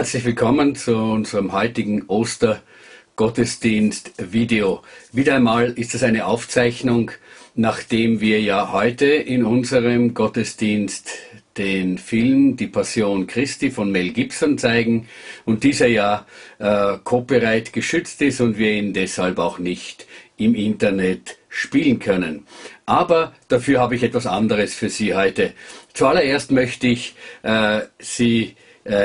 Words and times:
Herzlich 0.00 0.24
willkommen 0.24 0.74
zu 0.76 0.96
unserem 0.96 1.52
heutigen 1.52 2.06
Ostergottesdienst-Video. 2.06 4.80
Wieder 5.12 5.34
einmal 5.34 5.72
ist 5.72 5.94
es 5.94 6.02
eine 6.02 6.24
Aufzeichnung, 6.24 7.10
nachdem 7.54 8.22
wir 8.22 8.40
ja 8.40 8.72
heute 8.72 9.04
in 9.04 9.44
unserem 9.44 10.14
Gottesdienst 10.14 11.10
den 11.58 11.98
Film 11.98 12.56
Die 12.56 12.68
Passion 12.68 13.26
Christi 13.26 13.70
von 13.70 13.92
Mel 13.92 14.12
Gibson 14.12 14.56
zeigen 14.56 15.06
und 15.44 15.64
dieser 15.64 15.88
ja 15.88 16.24
äh, 16.58 16.96
copyright 17.04 17.74
geschützt 17.74 18.22
ist 18.22 18.40
und 18.40 18.56
wir 18.56 18.72
ihn 18.72 18.94
deshalb 18.94 19.38
auch 19.38 19.58
nicht 19.58 20.06
im 20.38 20.54
Internet 20.54 21.36
spielen 21.50 21.98
können. 21.98 22.46
Aber 22.86 23.34
dafür 23.48 23.80
habe 23.80 23.96
ich 23.96 24.02
etwas 24.02 24.26
anderes 24.26 24.74
für 24.74 24.88
Sie 24.88 25.14
heute. 25.14 25.52
Zuallererst 25.92 26.52
möchte 26.52 26.86
ich 26.86 27.14
äh, 27.42 27.82
Sie 27.98 28.56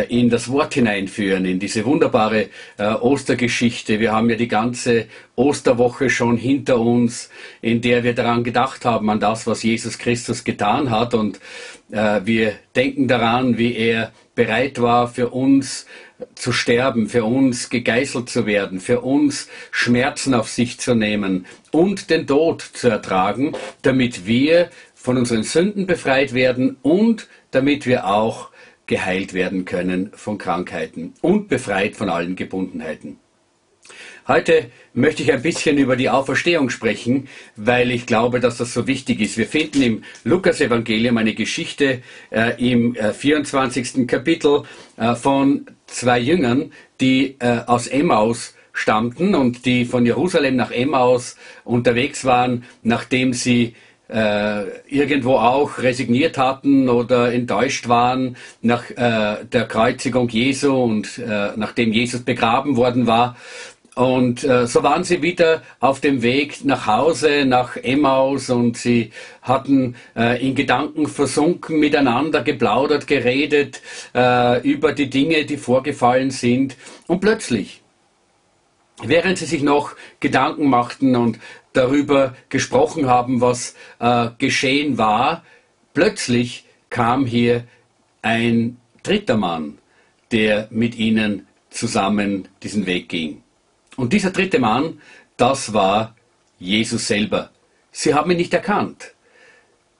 in 0.08 0.30
das 0.30 0.50
Wort 0.50 0.74
hineinführen, 0.74 1.46
in 1.46 1.60
diese 1.60 1.84
wunderbare 1.86 2.48
äh, 2.78 2.86
Ostergeschichte. 2.86 4.00
Wir 4.00 4.14
haben 4.14 4.30
ja 4.30 4.38
die 4.38 4.48
ganze 4.48 5.08
Osterwoche 5.36 6.10
schon 6.10 6.38
hinter 6.38 6.80
uns, 6.80 7.30
in 7.62 7.82
der 7.82 8.04
wir 8.04 8.16
daran 8.16 8.44
gedacht 8.44 8.86
haben, 8.86 9.10
an 9.10 9.20
das, 9.20 9.48
was 9.48 9.64
Jesus 9.64 9.98
Christus 9.98 10.44
getan 10.46 10.90
hat. 10.92 11.14
Und 11.14 11.40
äh, 11.92 12.22
wir 12.24 12.54
denken 12.76 13.08
daran, 13.08 13.58
wie 13.58 13.76
er 13.76 14.14
bereit 14.34 14.82
war, 14.82 15.08
für 15.08 15.30
uns 15.30 15.86
zu 16.36 16.52
sterben, 16.52 17.10
für 17.10 17.26
uns 17.26 17.70
gegeißelt 17.70 18.30
zu 18.30 18.46
werden, 18.46 18.80
für 18.80 19.02
uns 19.02 19.50
Schmerzen 19.72 20.34
auf 20.34 20.50
sich 20.50 20.80
zu 20.80 20.96
nehmen 20.96 21.46
und 21.72 22.10
den 22.10 22.26
Tod 22.28 22.62
zu 22.62 22.88
ertragen, 22.88 23.54
damit 23.82 24.26
wir 24.26 24.70
von 24.94 25.18
unseren 25.18 25.44
Sünden 25.44 25.86
befreit 25.86 26.34
werden 26.34 26.78
und 26.82 27.28
damit 27.52 27.86
wir 27.86 28.08
auch 28.08 28.50
geheilt 28.88 29.34
werden 29.34 29.66
können 29.66 30.12
von 30.14 30.38
Krankheiten 30.38 31.14
und 31.22 31.48
befreit 31.48 31.96
von 31.96 32.10
allen 32.10 32.36
Gebundenheiten. 32.36 33.20
Heute 34.28 34.72
möchte 34.96 35.22
ich 35.22 35.32
ein 35.32 35.44
bisschen 35.44 35.78
über 35.78 35.96
die 35.96 36.10
Auferstehung 36.10 36.72
sprechen, 36.72 37.28
weil 37.56 37.92
ich 37.92 38.08
glaube, 38.08 38.40
dass 38.40 38.58
das 38.58 38.74
so 38.74 38.88
wichtig 38.88 39.22
ist. 39.22 39.38
Wir 39.38 39.46
finden 39.46 39.82
im 39.84 40.04
Lukas-Evangelium 40.24 41.18
eine 41.18 41.36
Geschichte 41.36 42.02
äh, 42.32 42.54
im 42.58 42.96
äh, 42.96 43.14
24. 43.14 44.08
Kapitel 44.08 44.64
äh, 44.98 45.14
von 45.14 45.68
zwei 45.86 46.18
Jüngern, 46.18 46.72
die 47.00 47.36
äh, 47.38 47.60
aus 47.68 47.86
Emmaus 47.86 48.56
stammten 48.74 49.36
und 49.36 49.66
die 49.66 49.86
von 49.86 50.06
Jerusalem 50.06 50.56
nach 50.56 50.72
Emmaus 50.72 51.36
unterwegs 51.64 52.26
waren, 52.26 52.64
nachdem 52.82 53.32
sie 53.32 53.76
äh, 54.08 54.64
irgendwo 54.88 55.36
auch 55.36 55.80
resigniert 55.80 56.38
hatten 56.38 56.90
oder 56.90 57.34
enttäuscht 57.34 57.88
waren 57.88 58.38
nach 58.62 58.90
äh, 58.92 59.46
der 59.46 59.66
Kreuzigung 59.68 60.30
Jesu 60.30 60.76
und 60.76 61.18
äh, 61.18 61.52
nachdem 61.56 61.92
Jesus 61.92 62.22
begraben 62.22 62.78
worden 62.78 63.08
war. 63.08 63.36
Und 63.96 64.44
äh, 64.44 64.68
so 64.68 64.84
waren 64.84 65.06
sie 65.06 65.22
wieder 65.22 65.62
auf 65.80 66.02
dem 66.02 66.22
Weg 66.22 66.66
nach 66.66 66.86
Hause, 66.86 67.46
nach 67.46 67.78
Emmaus 67.78 68.50
und 68.50 68.76
sie 68.76 69.12
hatten 69.42 69.96
äh, 70.18 70.46
in 70.46 70.54
Gedanken 70.54 71.08
versunken, 71.08 71.80
miteinander 71.80 72.42
geplaudert, 72.42 73.08
geredet 73.08 73.82
über 74.64 74.94
die 74.94 75.10
Dinge, 75.10 75.46
die 75.46 75.58
vorgefallen 75.58 76.32
sind. 76.32 76.76
Und 77.08 77.22
plötzlich, 77.22 77.82
während 79.04 79.38
sie 79.38 79.46
sich 79.46 79.62
noch 79.62 79.96
Gedanken 80.20 80.70
machten 80.70 81.16
und 81.16 81.40
darüber 81.74 82.36
gesprochen 82.50 83.08
haben, 83.08 83.42
was 83.42 83.76
äh, 84.00 84.30
geschehen 84.38 84.98
war, 84.98 85.44
plötzlich 85.94 86.66
kam 86.90 87.26
hier 87.26 87.66
ein 88.22 88.78
dritter 89.04 89.38
Mann, 89.38 89.78
der 90.32 90.68
mit 90.72 90.96
ihnen 90.96 91.48
zusammen 91.70 92.48
diesen 92.64 92.86
Weg 92.86 93.10
ging. 93.10 93.44
Und 93.98 94.14
dieser 94.14 94.32
dritte 94.32 94.60
Mann, 94.60 95.02
das 95.38 95.74
war 95.74 96.16
Jesus 96.60 97.08
selber. 97.08 97.52
Sie 97.92 98.14
haben 98.14 98.32
ihn 98.32 98.38
nicht 98.38 98.54
erkannt. 98.54 99.15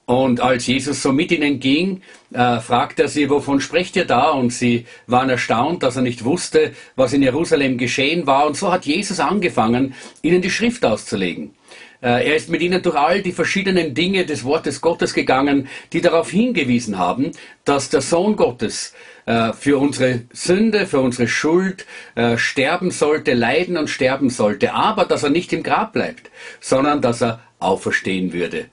Und 0.06 0.40
als 0.40 0.68
Jesus 0.68 1.02
so 1.02 1.12
mit 1.12 1.32
ihnen 1.32 1.60
ging, 1.60 2.02
äh, 2.32 2.60
fragte 2.60 3.04
er 3.04 3.08
sie, 3.08 3.30
wovon 3.30 3.60
sprecht 3.60 3.96
ihr 3.96 4.06
da? 4.06 4.30
Und 4.30 4.54
sie 4.54 4.86
waren 5.08 5.30
erstaunt, 5.30 5.82
dass 5.82 5.96
er 5.96 6.04
nicht 6.04 6.24
wusste, 6.24 6.74
was 6.96 7.14
in 7.14 7.24
Jerusalem 7.24 7.80
geschehen 7.80 8.28
war. 8.28 8.46
Und 8.46 8.56
so 8.56 8.72
hat 8.72 8.86
Jesus 8.86 9.20
angefangen, 9.20 9.96
ihnen 10.22 10.44
die 10.44 10.52
Schrift 10.52 10.86
auszulegen. 10.86 11.56
Äh, 12.04 12.28
er 12.28 12.36
ist 12.36 12.50
mit 12.50 12.62
ihnen 12.62 12.84
durch 12.84 12.96
all 12.96 13.24
die 13.24 13.32
verschiedenen 13.32 13.96
Dinge 13.96 14.26
des 14.26 14.44
Wortes 14.44 14.80
Gottes 14.80 15.16
gegangen, 15.16 15.68
die 15.92 16.02
darauf 16.02 16.30
hingewiesen 16.30 17.00
haben, 17.00 17.32
dass 17.64 17.90
der 17.90 18.02
Sohn 18.02 18.36
Gottes 18.36 18.94
äh, 19.26 19.54
für 19.54 19.80
unsere 19.80 20.22
Sünde, 20.32 20.86
für 20.86 21.00
unsere 21.00 21.28
Schuld 21.28 21.86
sterben 22.38 22.92
sollte, 22.92 23.34
leiden 23.34 23.76
und 23.76 23.90
sterben 23.90 24.30
sollte, 24.30 24.74
aber 24.74 25.06
dass 25.06 25.24
er 25.24 25.32
nicht 25.32 25.52
im 25.52 25.64
Grab 25.64 25.94
bleibt, 25.94 26.30
sondern 26.62 27.02
dass 27.02 27.22
er 27.22 27.42
auferstehen 27.60 28.32
würde. 28.32 28.68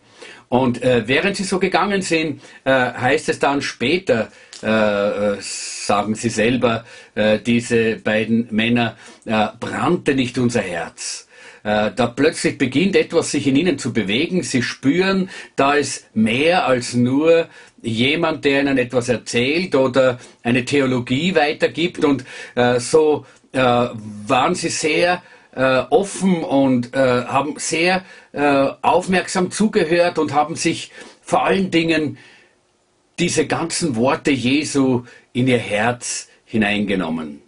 Und 0.53 0.83
äh, 0.83 1.09
während 1.09 1.35
sie 1.35 1.45
so 1.45 1.59
gegangen 1.59 2.03
sind, 2.03 2.43
äh, 2.65 2.71
heißt 2.71 3.31
es 3.31 3.39
dann 3.39 3.63
später, 3.63 4.29
äh, 4.61 5.41
sagen 5.41 6.15
sie 6.15 6.29
selber, 6.29 6.85
diese 7.45 7.97
beiden 7.97 8.49
Männer, 8.51 8.97
brannte 9.25 10.15
nicht 10.15 10.39
unser 10.39 10.61
Herz 10.61 11.27
äh, 11.65 11.91
da 11.95 12.07
plötzlich 12.07 12.59
beginnt 12.59 12.97
etwas 12.97 13.31
sich 13.31 13.47
in 13.47 13.57
ihnen 13.57 13.79
zu 13.79 13.93
bewegen. 13.93 14.43
Sie 14.43 14.63
spüren, 14.63 15.31
da 15.57 15.75
ist 15.75 16.07
mehr 16.15 16.67
als 16.67 16.95
nur 16.95 17.49
jemand, 17.83 18.45
der 18.45 18.63
ihnen 18.63 18.79
etwas 18.79 19.09
erzählt 19.09 19.75
oder 19.75 20.19
eine 20.43 20.65
Theologie 20.65 21.35
weitergibt. 21.35 22.05
Und 22.05 22.25
äh, 22.55 22.81
so 22.81 23.27
äh, 23.53 23.61
waren 23.61 24.55
sie 24.55 24.71
sehr 24.71 25.23
äh, 25.55 25.83
offen 25.91 26.43
und 26.43 26.95
äh, 26.95 27.25
haben 27.25 27.55
sehr 27.59 28.05
äh, 28.33 28.69
aufmerksam 28.83 29.51
zugehört 29.51 30.19
und 30.19 30.35
haben 30.35 30.57
sich 30.57 30.91
vor 31.21 31.45
allen 31.45 31.71
Dingen 31.71 32.19
diese 33.19 33.47
ganzen 33.47 33.97
Worte 33.97 34.31
Jesu 34.31 35.05
in 35.33 35.47
ihr 35.47 35.59
Herz 35.59 36.29
hineingenommen. 36.45 37.43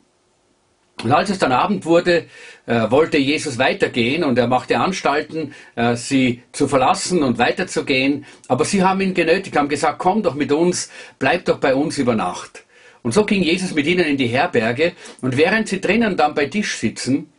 Und 1.03 1.13
als 1.13 1.29
es 1.29 1.39
dann 1.39 1.53
Abend 1.53 1.85
wurde, 1.85 2.27
äh, 2.67 2.91
wollte 2.91 3.19
Jesus 3.19 3.59
weitergehen 3.59 4.25
und 4.25 4.39
er 4.39 4.47
machte 4.47 4.79
Anstalten, 4.79 5.55
äh, 5.75 5.97
sie 5.97 6.43
zu 6.53 6.69
verlassen 6.69 7.23
und 7.23 7.39
weiterzugehen. 7.39 8.25
Aber 8.49 8.65
sie 8.65 8.83
haben 8.83 9.01
ihn 9.01 9.13
genötigt, 9.13 9.57
haben 9.57 9.69
gesagt, 9.69 9.99
komm 9.99 10.23
doch 10.23 10.35
mit 10.35 10.53
uns, 10.53 10.91
bleib 11.19 11.45
doch 11.45 11.59
bei 11.59 11.75
uns 11.75 11.99
über 11.99 12.15
Nacht. 12.15 12.65
Und 13.03 13.13
so 13.13 13.25
ging 13.27 13.43
Jesus 13.43 13.75
mit 13.75 13.87
ihnen 13.87 14.07
in 14.07 14.17
die 14.17 14.29
Herberge 14.29 14.93
und 15.21 15.37
während 15.37 15.69
sie 15.69 15.81
drinnen 15.81 16.17
dann 16.17 16.35
bei 16.35 16.47
Tisch 16.47 16.79
sitzen, 16.79 17.31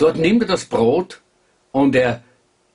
dort 0.00 0.16
nimmt 0.16 0.42
er 0.42 0.48
das 0.48 0.64
Brot 0.64 1.20
und 1.72 1.94
er 1.94 2.22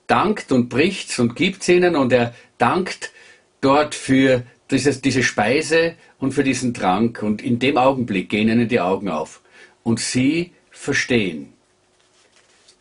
dankt 0.06 0.52
und 0.52 0.68
bricht's 0.68 1.18
und 1.18 1.34
gibt's 1.34 1.68
ihnen 1.68 1.96
und 1.96 2.12
er 2.12 2.34
dankt 2.58 3.12
dort 3.60 3.94
für 3.94 4.44
dieses, 4.70 5.00
diese 5.00 5.22
Speise 5.22 5.94
und 6.18 6.32
für 6.32 6.44
diesen 6.44 6.74
Trank 6.74 7.22
und 7.22 7.42
in 7.42 7.58
dem 7.58 7.76
Augenblick 7.76 8.28
gehen 8.28 8.48
ihnen 8.48 8.68
die 8.68 8.80
Augen 8.80 9.08
auf 9.08 9.40
und 9.82 10.00
sie 10.00 10.52
verstehen, 10.70 11.52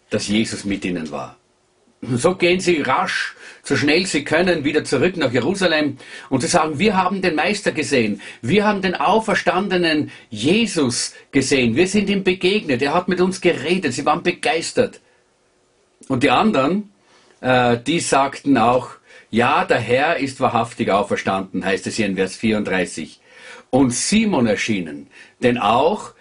dass 0.10 0.28
Jesus 0.28 0.66
mit 0.66 0.86
ihnen 0.86 1.12
war. 1.12 1.38
Und 2.02 2.18
so 2.18 2.36
gehen 2.36 2.60
sie 2.60 2.82
rasch, 2.82 3.35
so 3.66 3.76
schnell 3.76 4.06
sie 4.06 4.24
können, 4.24 4.64
wieder 4.64 4.84
zurück 4.84 5.18
nach 5.18 5.34
Jerusalem 5.34 5.98
und 6.30 6.42
sie 6.42 6.48
sagen, 6.48 6.78
wir 6.78 6.96
haben 6.96 7.24
den 7.24 7.34
Meister 7.36 7.72
gesehen, 7.72 8.22
wir 8.44 8.64
haben 8.64 8.84
den 8.84 8.94
auferstandenen 8.94 10.12
Jesus 10.30 11.16
gesehen, 11.32 11.76
wir 11.76 11.88
sind 11.88 12.08
ihm 12.10 12.24
begegnet, 12.24 12.84
er 12.84 12.94
hat 12.94 13.08
mit 13.08 13.20
uns 13.20 13.42
geredet, 13.42 13.94
sie 13.94 14.06
waren 14.06 14.22
begeistert. 14.22 15.02
Und 16.08 16.22
die 16.22 16.30
anderen, 16.30 16.92
äh, 17.42 17.78
die 17.78 18.00
sagten 18.00 18.56
auch, 18.60 18.92
ja, 19.32 19.66
der 19.66 19.80
Herr 19.80 20.18
ist 20.18 20.40
wahrhaftig 20.40 20.92
auferstanden, 20.92 21.66
heißt 21.66 21.88
es 21.88 21.96
hier 21.96 22.06
in 22.06 22.16
Vers 22.16 22.36
34. 22.36 23.20
Und 23.72 23.92
Simon 23.92 24.46
erschienen, 24.46 25.08
denn 25.42 25.58
auch 25.58 26.14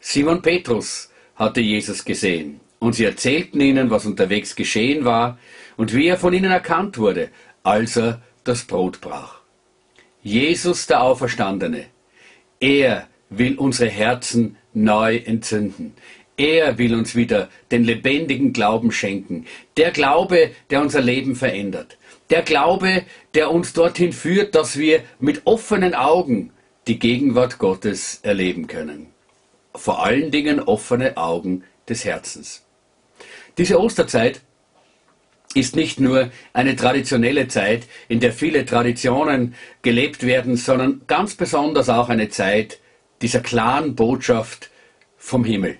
Simon 0.00 0.42
Petrus 0.42 1.10
hatte 1.34 1.62
Jesus 1.62 2.04
gesehen. 2.04 2.60
Und 2.78 2.94
sie 2.94 3.04
erzählten 3.06 3.60
ihnen, 3.60 3.90
was 3.90 4.04
unterwegs 4.04 4.54
geschehen 4.54 5.06
war 5.06 5.38
und 5.80 5.94
wie 5.94 6.08
er 6.08 6.18
von 6.18 6.34
ihnen 6.34 6.50
erkannt 6.50 6.98
wurde, 6.98 7.30
als 7.62 7.96
er 7.96 8.20
das 8.44 8.64
Brot 8.64 9.00
brach. 9.00 9.40
Jesus 10.22 10.86
der 10.86 11.02
Auferstandene, 11.02 11.86
er 12.60 13.08
will 13.30 13.56
unsere 13.56 13.88
Herzen 13.88 14.56
neu 14.74 15.16
entzünden. 15.16 15.94
Er 16.36 16.76
will 16.76 16.94
uns 16.94 17.16
wieder 17.16 17.48
den 17.70 17.84
lebendigen 17.84 18.52
Glauben 18.52 18.92
schenken. 18.92 19.46
Der 19.78 19.90
Glaube, 19.90 20.50
der 20.68 20.82
unser 20.82 21.00
Leben 21.00 21.34
verändert. 21.34 21.96
Der 22.28 22.42
Glaube, 22.42 23.04
der 23.32 23.50
uns 23.50 23.72
dorthin 23.72 24.12
führt, 24.12 24.54
dass 24.54 24.78
wir 24.78 25.02
mit 25.18 25.42
offenen 25.46 25.94
Augen 25.94 26.50
die 26.86 26.98
Gegenwart 26.98 27.58
Gottes 27.58 28.20
erleben 28.22 28.66
können 28.66 29.06
vor 29.74 30.04
allen 30.04 30.30
Dingen 30.30 30.60
offene 30.60 31.16
Augen 31.16 31.64
des 31.88 32.04
Herzens. 32.04 32.62
Diese 33.58 33.80
Osterzeit 33.80 34.40
ist 35.54 35.74
nicht 35.74 35.98
nur 35.98 36.30
eine 36.52 36.76
traditionelle 36.76 37.48
Zeit, 37.48 37.86
in 38.08 38.20
der 38.20 38.32
viele 38.32 38.64
Traditionen 38.64 39.54
gelebt 39.82 40.24
werden, 40.24 40.56
sondern 40.56 41.02
ganz 41.06 41.34
besonders 41.34 41.88
auch 41.88 42.08
eine 42.08 42.28
Zeit 42.28 42.78
dieser 43.20 43.40
klaren 43.40 43.94
Botschaft 43.94 44.70
vom 45.16 45.44
Himmel. 45.44 45.78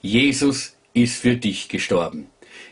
Jesus 0.00 0.76
ist 0.94 1.20
für 1.20 1.36
dich 1.36 1.68
gestorben. 1.68 2.26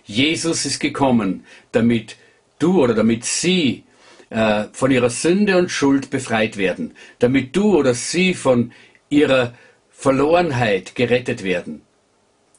Jesus 0.05 0.67
ist 0.67 0.81
gekommen, 0.81 1.45
damit 1.73 2.17
du 2.59 2.83
oder 2.83 2.95
damit 2.95 3.25
sie 3.25 3.85
äh, 4.31 4.65
von 4.73 4.91
ihrer 4.91 5.11
Sünde 5.11 5.57
und 5.57 5.71
Schuld 5.71 6.11
befreit 6.11 6.57
werden, 6.57 6.95
damit 7.19 7.55
du 7.55 7.77
oder 7.77 7.95
sie 7.95 8.35
von 8.35 8.73
ihrer 9.09 9.55
Verlorenheit 9.91 10.95
gerettet 10.95 11.43
werden 11.45 11.83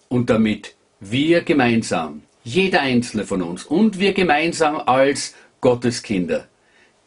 und 0.09 0.29
damit 0.29 0.75
wir 0.99 1.41
gemeinsam, 1.41 2.23
jeder 2.47 2.81
einzelne 2.81 3.25
von 3.25 3.41
uns 3.41 3.65
und 3.65 3.99
wir 3.99 4.13
gemeinsam 4.13 4.77
als 4.77 5.35
Gotteskinder 5.59 6.47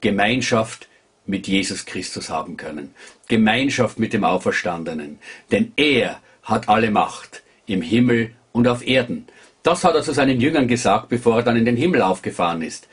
Gemeinschaft 0.03 0.89
mit 1.25 1.49
Jesus 1.49 1.87
Christus 1.87 2.29
haben 2.29 2.59
können. 2.59 2.95
Gemeinschaft 3.29 3.99
mit 3.99 4.13
dem 4.13 4.25
Auferstandenen. 4.25 5.19
Denn 5.51 5.73
er 5.77 6.21
hat 6.43 6.69
alle 6.69 6.91
Macht 6.91 7.43
im 7.67 7.81
Himmel 7.81 8.33
und 8.53 8.69
auf 8.69 8.87
Erden. 8.87 9.27
Das 9.63 9.85
hat 9.85 9.95
er 9.95 10.03
zu 10.03 10.13
seinen 10.13 10.41
Jüngern 10.41 10.69
gesagt, 10.69 11.09
bevor 11.09 11.37
er 11.37 11.43
dann 11.43 11.57
in 11.57 11.65
den 11.65 11.77
Himmel 11.77 12.03
aufgefahren 12.03 12.61
ist. 12.63 12.89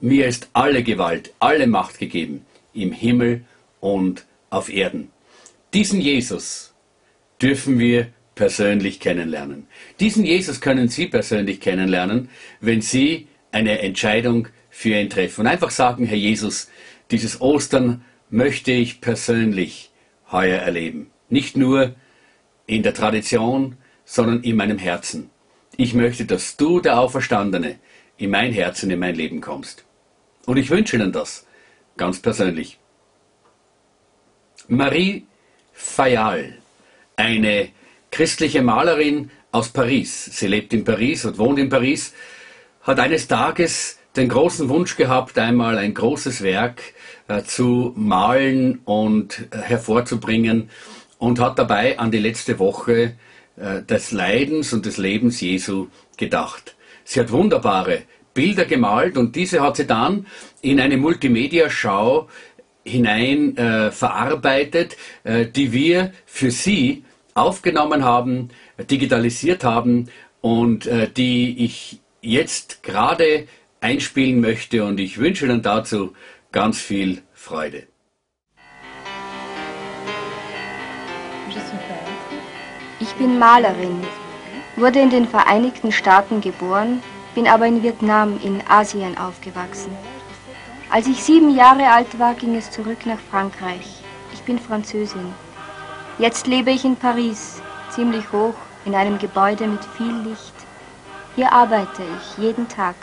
Mir 0.00 0.26
ist 0.26 0.50
alle 0.52 0.84
Gewalt, 0.84 1.32
alle 1.40 1.66
Macht 1.66 1.98
gegeben, 1.98 2.46
im 2.74 2.92
Himmel 2.92 3.44
und 3.80 4.24
auf 4.50 4.68
Erden. 4.68 5.10
Diesen 5.74 6.00
Jesus 6.00 6.74
dürfen 7.42 7.78
wir 7.78 8.08
persönlich 8.38 9.00
kennenlernen. 9.00 9.66
Diesen 9.98 10.24
Jesus 10.24 10.60
können 10.60 10.88
Sie 10.88 11.08
persönlich 11.08 11.60
kennenlernen, 11.60 12.28
wenn 12.60 12.80
Sie 12.80 13.26
eine 13.50 13.80
Entscheidung 13.80 14.46
für 14.70 14.90
ihn 14.90 15.10
treffen. 15.10 15.40
Und 15.40 15.46
einfach 15.48 15.70
sagen, 15.70 16.06
Herr 16.06 16.16
Jesus, 16.16 16.70
dieses 17.10 17.40
Ostern 17.40 18.04
möchte 18.30 18.70
ich 18.70 19.00
persönlich 19.00 19.90
heuer 20.30 20.60
erleben. 20.60 21.10
Nicht 21.28 21.56
nur 21.56 21.96
in 22.66 22.84
der 22.84 22.94
Tradition, 22.94 23.76
sondern 24.04 24.44
in 24.44 24.54
meinem 24.54 24.78
Herzen. 24.78 25.30
Ich 25.76 25.94
möchte, 25.94 26.24
dass 26.24 26.56
du, 26.56 26.80
der 26.80 27.00
Auferstandene, 27.00 27.80
in 28.18 28.30
mein 28.30 28.52
Herzen, 28.52 28.88
in 28.92 29.00
mein 29.00 29.16
Leben 29.16 29.40
kommst. 29.40 29.84
Und 30.46 30.58
ich 30.58 30.70
wünsche 30.70 30.94
Ihnen 30.94 31.10
das, 31.10 31.44
ganz 31.96 32.20
persönlich. 32.20 32.78
Marie 34.68 35.26
Fayal, 35.72 36.54
eine 37.16 37.70
christliche 38.10 38.62
Malerin 38.62 39.30
aus 39.52 39.68
Paris. 39.70 40.26
Sie 40.26 40.46
lebt 40.46 40.72
in 40.72 40.84
Paris 40.84 41.24
und 41.24 41.38
wohnt 41.38 41.58
in 41.58 41.68
Paris, 41.68 42.14
hat 42.82 43.00
eines 43.00 43.28
Tages 43.28 43.98
den 44.16 44.28
großen 44.28 44.68
Wunsch 44.68 44.96
gehabt, 44.96 45.38
einmal 45.38 45.78
ein 45.78 45.94
großes 45.94 46.42
Werk 46.42 46.82
äh, 47.28 47.42
zu 47.42 47.92
malen 47.96 48.80
und 48.84 49.48
äh, 49.50 49.58
hervorzubringen 49.58 50.70
und 51.18 51.40
hat 51.40 51.58
dabei 51.58 51.98
an 51.98 52.10
die 52.10 52.18
letzte 52.18 52.58
Woche 52.58 53.14
äh, 53.56 53.82
des 53.82 54.12
Leidens 54.12 54.72
und 54.72 54.86
des 54.86 54.96
Lebens 54.98 55.40
Jesu 55.40 55.88
gedacht. 56.16 56.76
Sie 57.04 57.20
hat 57.20 57.30
wunderbare 57.30 58.02
Bilder 58.34 58.64
gemalt 58.64 59.16
und 59.16 59.34
diese 59.34 59.60
hat 59.60 59.76
sie 59.76 59.86
dann 59.86 60.26
in 60.62 60.80
eine 60.80 60.96
Multimedia-Schau 60.96 62.28
hinein 62.84 63.56
äh, 63.56 63.90
verarbeitet, 63.90 64.96
äh, 65.24 65.46
die 65.46 65.72
wir 65.72 66.12
für 66.24 66.50
Sie 66.50 67.04
aufgenommen 67.40 68.04
haben, 68.04 68.50
digitalisiert 68.90 69.64
haben 69.64 70.08
und 70.40 70.86
äh, 70.86 71.08
die 71.08 71.64
ich 71.64 72.00
jetzt 72.20 72.82
gerade 72.82 73.46
einspielen 73.80 74.40
möchte 74.40 74.84
und 74.84 74.98
ich 75.00 75.18
wünsche 75.18 75.46
Ihnen 75.46 75.62
dazu 75.62 76.12
ganz 76.52 76.80
viel 76.80 77.22
Freude. 77.32 77.86
Ich 83.00 83.14
bin 83.14 83.38
Malerin, 83.38 84.02
wurde 84.76 85.00
in 85.00 85.10
den 85.10 85.26
Vereinigten 85.26 85.92
Staaten 85.92 86.40
geboren, 86.40 87.02
bin 87.34 87.46
aber 87.46 87.66
in 87.66 87.82
Vietnam 87.82 88.38
in 88.42 88.60
Asien 88.68 89.16
aufgewachsen. 89.16 89.92
Als 90.90 91.06
ich 91.06 91.22
sieben 91.22 91.54
Jahre 91.54 91.90
alt 91.90 92.18
war, 92.18 92.34
ging 92.34 92.56
es 92.56 92.70
zurück 92.70 93.04
nach 93.06 93.18
Frankreich. 93.30 94.02
Ich 94.32 94.40
bin 94.42 94.58
Französin. 94.58 95.32
Jetzt 96.18 96.48
lebe 96.48 96.72
ich 96.72 96.84
in 96.84 96.96
Paris, 96.96 97.62
ziemlich 97.90 98.32
hoch, 98.32 98.54
in 98.84 98.96
einem 98.96 99.18
Gebäude 99.18 99.68
mit 99.68 99.84
viel 99.96 100.12
Licht. 100.28 100.54
Hier 101.36 101.52
arbeite 101.52 102.02
ich 102.02 102.42
jeden 102.42 102.66
Tag. 102.68 102.96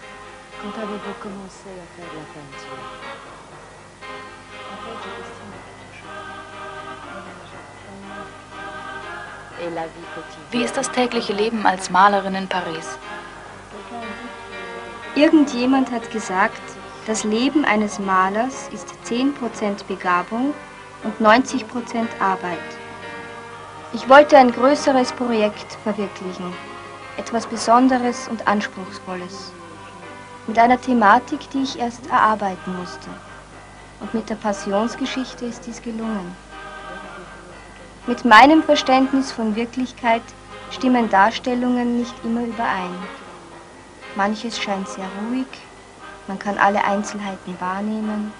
Wie 10.51 10.63
ist 10.63 10.75
das 10.75 10.91
tägliche 10.91 11.31
Leben 11.31 11.65
als 11.65 11.89
Malerin 11.89 12.35
in 12.35 12.49
Paris? 12.49 12.97
Irgendjemand 15.15 15.89
hat 15.89 16.11
gesagt, 16.11 16.61
das 17.07 17.23
Leben 17.23 17.63
eines 17.63 17.97
Malers 17.97 18.67
ist 18.73 18.89
10% 19.05 19.85
Begabung 19.87 20.53
und 21.03 21.25
90% 21.25 21.63
Arbeit. 22.19 22.74
Ich 23.95 24.09
wollte 24.09 24.37
ein 24.37 24.51
größeres 24.51 25.13
Projekt 25.13 25.77
verwirklichen, 25.83 26.53
etwas 27.15 27.47
Besonderes 27.47 28.27
und 28.27 28.45
Anspruchsvolles, 28.45 29.53
mit 30.47 30.59
einer 30.59 30.81
Thematik, 30.81 31.49
die 31.51 31.63
ich 31.63 31.79
erst 31.79 32.05
erarbeiten 32.07 32.75
musste. 32.77 33.07
Und 34.01 34.13
mit 34.13 34.29
der 34.29 34.35
Passionsgeschichte 34.35 35.45
ist 35.45 35.65
dies 35.65 35.81
gelungen. 35.81 36.35
Mit 38.05 38.25
meinem 38.25 38.63
Verständnis 38.63 39.31
von 39.31 39.55
Wirklichkeit 39.55 40.23
stimmen 40.71 41.09
Darstellungen 41.09 41.97
nicht 41.97 42.15
immer 42.25 42.41
überein. 42.41 42.97
Manches 44.17 44.59
scheint 44.59 44.89
sehr 44.89 45.07
ruhig, 45.21 45.47
man 46.27 46.37
kann 46.37 46.57
alle 46.57 46.83
Einzelheiten 46.83 47.55
wahrnehmen, 47.61 48.33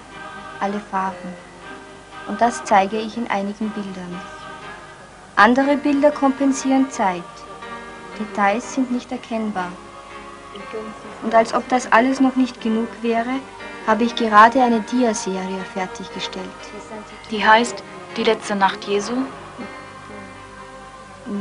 alle 0.59 0.81
Farben. 0.81 1.33
Und 2.27 2.41
das 2.41 2.61
zeige 2.65 2.97
ich 2.97 3.15
in 3.15 3.29
einigen 3.29 3.69
Bildern. 3.69 4.19
Andere 5.38 5.75
Bilder 5.75 6.12
kompensieren 6.12 6.89
Zeit. 6.89 7.22
Details 8.18 8.74
sind 8.74 8.89
nicht 8.92 9.12
erkennbar. 9.12 9.70
Und 11.24 11.36
als 11.36 11.54
ob 11.54 11.68
das 11.68 11.92
alles 11.92 12.22
noch 12.22 12.38
nicht 12.38 12.62
genug 12.62 12.88
wäre, 13.01 13.42
habe 13.86 14.06
ich 14.06 14.15
gerade 14.15 14.63
eine 14.63 14.80
Dia-Serie 14.80 15.60
fertiggestellt. 15.74 16.46
Die 17.32 17.46
heißt 17.46 17.84
Die 18.15 18.24
letzte 18.24 18.56
Nacht 18.56 18.86
Jesu? 18.86 19.12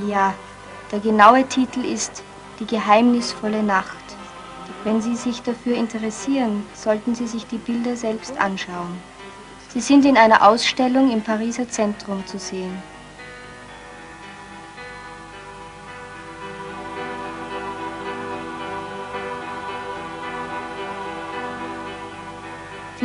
Ja, 0.08 0.34
der 0.90 0.98
genaue 0.98 1.46
Titel 1.46 1.84
ist 1.84 2.24
Die 2.58 2.66
geheimnisvolle 2.66 3.62
Nacht. 3.62 3.96
Wenn 4.82 5.02
Sie 5.02 5.14
sich 5.14 5.40
dafür 5.42 5.76
interessieren, 5.76 6.66
sollten 6.74 7.14
Sie 7.14 7.28
sich 7.28 7.46
die 7.46 7.58
Bilder 7.58 7.94
selbst 7.94 8.36
anschauen. 8.40 9.00
Sie 9.68 9.80
sind 9.80 10.04
in 10.04 10.16
einer 10.16 10.42
Ausstellung 10.42 11.12
im 11.12 11.22
Pariser 11.22 11.68
Zentrum 11.68 12.26
zu 12.26 12.40
sehen. 12.40 12.82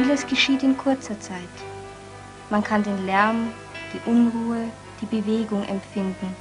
Vieles 0.02 0.26
geschieht 0.26 0.64
in 0.64 0.78
kurzer 0.78 1.20
Zeit. 1.20 1.56
Man 2.50 2.64
kann 2.64 2.84
den 2.84 3.06
Lärm, 3.06 3.50
die 3.92 4.10
Unruhe, 4.10 4.70
die 5.02 5.06
Bewegung 5.06 5.68
empfinden. 5.68 6.38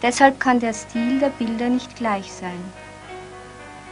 Deshalb 0.00 0.40
kann 0.40 0.60
der 0.60 0.72
Stil 0.72 1.18
der 1.18 1.28
Bilder 1.28 1.68
nicht 1.68 1.94
gleich 1.94 2.32
sein. 2.32 2.58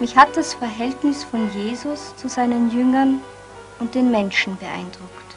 Mich 0.01 0.17
hat 0.17 0.35
das 0.39 0.55
Verhältnis 0.55 1.23
von 1.23 1.53
Jesus 1.53 2.17
zu 2.17 2.31
seinen 2.31 2.71
Jüngern 2.71 3.21
und 3.79 3.95
den 3.95 4.11
Menschen 4.11 4.57
beeindruckt. 4.57 5.28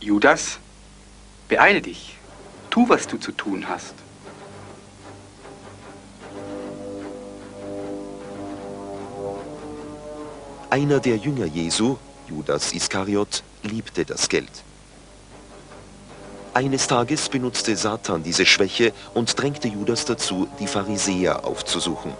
Judas, 0.00 0.58
beeile 1.48 1.82
dich. 1.82 2.16
Tu, 2.70 2.88
was 2.88 3.06
du 3.06 3.18
zu 3.18 3.32
tun 3.32 3.68
hast. 3.68 3.94
Einer 10.70 11.00
der 11.00 11.16
Jünger 11.16 11.46
Jesu, 11.46 11.96
Judas 12.28 12.72
Iskariot, 12.72 13.42
liebte 13.62 14.04
das 14.04 14.28
Geld. 14.28 14.50
Eines 16.54 16.86
Tages 16.86 17.28
benutzte 17.28 17.74
Satan 17.76 18.22
diese 18.22 18.44
Schwäche 18.44 18.92
und 19.14 19.38
drängte 19.38 19.68
Judas 19.68 20.04
dazu, 20.04 20.48
die 20.60 20.66
Pharisäer 20.66 21.44
aufzusuchen. 21.44 22.12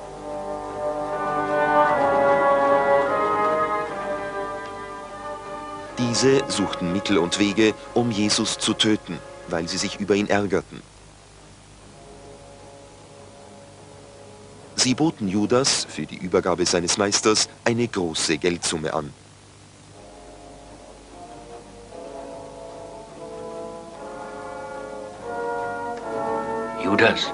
Diese 6.08 6.42
suchten 6.48 6.90
Mittel 6.94 7.18
und 7.18 7.38
Wege, 7.38 7.74
um 7.92 8.10
Jesus 8.10 8.56
zu 8.56 8.72
töten, 8.72 9.18
weil 9.48 9.68
sie 9.68 9.76
sich 9.76 10.00
über 10.00 10.14
ihn 10.14 10.26
ärgerten. 10.26 10.82
Sie 14.74 14.94
boten 14.94 15.28
Judas 15.28 15.86
für 15.86 16.06
die 16.06 16.16
Übergabe 16.16 16.64
seines 16.64 16.96
Meisters 16.96 17.50
eine 17.66 17.86
große 17.86 18.38
Geldsumme 18.38 18.94
an. 18.94 19.12
Judas, 26.82 27.30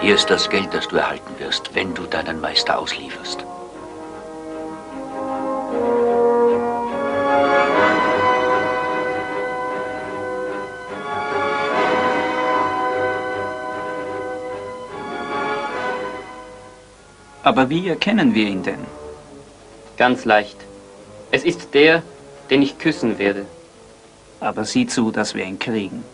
hier 0.00 0.16
ist 0.16 0.28
das 0.28 0.50
Geld, 0.50 0.74
das 0.74 0.88
du 0.88 0.96
erhalten 0.96 1.38
wirst, 1.38 1.72
wenn 1.74 1.94
du 1.94 2.02
deinen 2.06 2.40
Meister 2.40 2.80
auslieferst. 2.80 3.44
Aber 17.42 17.70
wie 17.70 17.88
erkennen 17.88 18.34
wir 18.34 18.46
ihn 18.46 18.62
denn? 18.62 18.84
Ganz 19.96 20.24
leicht. 20.24 20.56
Es 21.30 21.44
ist 21.44 21.72
der, 21.72 22.02
den 22.50 22.60
ich 22.60 22.78
küssen 22.78 23.18
werde. 23.18 23.46
Aber 24.40 24.64
sieh 24.64 24.86
zu, 24.86 25.10
dass 25.10 25.34
wir 25.34 25.44
ihn 25.44 25.58
kriegen. 25.58 26.04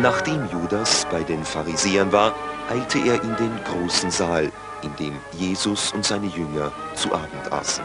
Nachdem 0.00 0.48
Judas 0.50 1.06
bei 1.10 1.22
den 1.22 1.44
Pharisäern 1.44 2.10
war, 2.10 2.34
eilte 2.68 2.98
er 2.98 3.22
in 3.22 3.36
den 3.36 3.52
großen 3.64 4.10
Saal, 4.10 4.50
in 4.82 4.96
dem 4.96 5.16
Jesus 5.32 5.92
und 5.92 6.04
seine 6.04 6.26
Jünger 6.26 6.72
zu 6.94 7.14
Abend 7.14 7.52
aßen. 7.52 7.84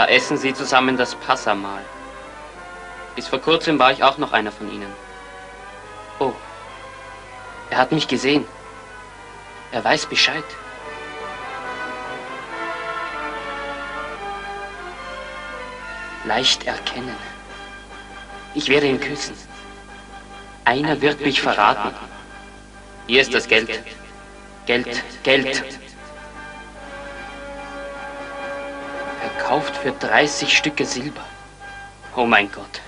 Da 0.00 0.06
essen 0.06 0.38
sie 0.38 0.54
zusammen 0.54 0.96
das 0.96 1.14
Passamahl. 1.14 1.84
Bis 3.16 3.28
vor 3.28 3.38
kurzem 3.38 3.78
war 3.78 3.92
ich 3.92 4.02
auch 4.02 4.16
noch 4.16 4.32
einer 4.32 4.50
von 4.50 4.72
ihnen. 4.72 4.90
Oh, 6.18 6.32
er 7.68 7.76
hat 7.76 7.92
mich 7.92 8.08
gesehen. 8.08 8.46
Er 9.72 9.84
weiß 9.84 10.06
Bescheid. 10.06 10.42
Leicht 16.24 16.64
erkennen. 16.66 17.16
Ich 18.54 18.70
werde 18.70 18.86
ihn 18.86 19.00
küssen. 19.00 19.36
Einer 20.64 20.98
wird 21.02 21.20
mich 21.20 21.42
verraten. 21.42 21.94
Hier 23.06 23.20
ist 23.20 23.34
das 23.34 23.46
Geld. 23.46 23.68
Geld, 24.64 25.02
Geld. 25.24 25.62
Verkauft 29.50 29.78
für 29.78 29.90
30 29.90 30.56
Stücke 30.56 30.86
Silber. 30.86 31.24
Oh 32.14 32.24
mein 32.24 32.52
Gott. 32.52 32.80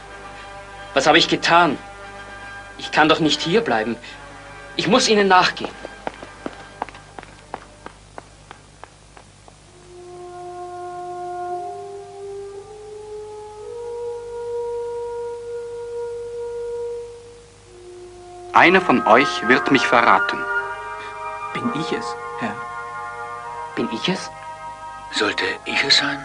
Was 0.95 1.09
habe 1.09 1.19
ich 1.19 1.27
getan? 1.27 1.77
Ich 2.79 2.93
kann 2.93 3.09
doch 3.09 3.19
nicht 3.19 3.41
hier 3.41 3.63
bleiben. 3.63 3.97
Ich 4.77 4.87
muss 4.87 5.09
ihnen 5.09 5.27
nachgehen. 5.27 5.73
Einer 18.53 18.81
von 18.81 19.05
euch 19.09 19.49
wird 19.49 19.73
mich 19.73 19.85
verraten. 19.85 20.39
Bin 21.55 21.73
ich 21.81 21.91
es, 21.91 22.07
Herr? 22.39 22.55
Bin 23.75 23.89
ich 23.93 24.09
es? 24.09 24.31
Sollte 25.11 25.45
ich 25.65 25.83
es 25.83 25.97
sein? 25.97 26.25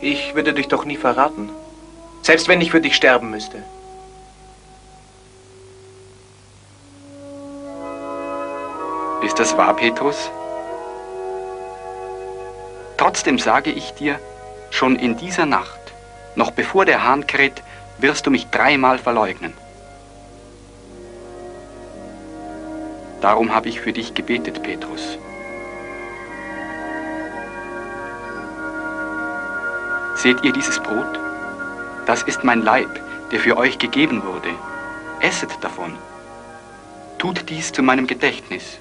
Ich 0.00 0.34
würde 0.34 0.52
dich 0.52 0.68
doch 0.68 0.84
nie 0.84 0.96
verraten. 0.96 1.50
Selbst 2.22 2.48
wenn 2.48 2.60
ich 2.60 2.70
für 2.70 2.80
dich 2.80 2.94
sterben 2.94 3.30
müsste. 3.30 3.62
Ist 9.22 9.38
das 9.38 9.56
wahr, 9.56 9.74
Petrus? 9.74 10.30
Trotzdem 12.96 13.38
sage 13.38 13.70
ich 13.70 13.92
dir, 13.92 14.18
schon 14.70 14.96
in 14.96 15.16
dieser 15.16 15.46
Nacht, 15.46 15.80
noch 16.34 16.50
bevor 16.50 16.84
der 16.84 17.04
Hahn 17.04 17.26
kräht, 17.26 17.62
wirst 17.98 18.26
du 18.26 18.30
mich 18.30 18.46
dreimal 18.48 18.98
verleugnen. 18.98 19.54
Darum 23.20 23.54
habe 23.54 23.68
ich 23.68 23.80
für 23.80 23.92
dich 23.92 24.14
gebetet, 24.14 24.62
Petrus. 24.62 25.18
Seht 30.26 30.42
ihr 30.42 30.52
dieses 30.52 30.80
Brot? 30.80 31.20
Das 32.04 32.24
ist 32.24 32.42
mein 32.42 32.62
Leib, 32.62 33.00
der 33.30 33.38
für 33.38 33.56
euch 33.56 33.78
gegeben 33.78 34.24
wurde. 34.24 34.48
Esset 35.20 35.50
davon. 35.60 35.92
Tut 37.16 37.48
dies 37.48 37.70
zu 37.70 37.80
meinem 37.84 38.08
Gedächtnis. 38.08 38.78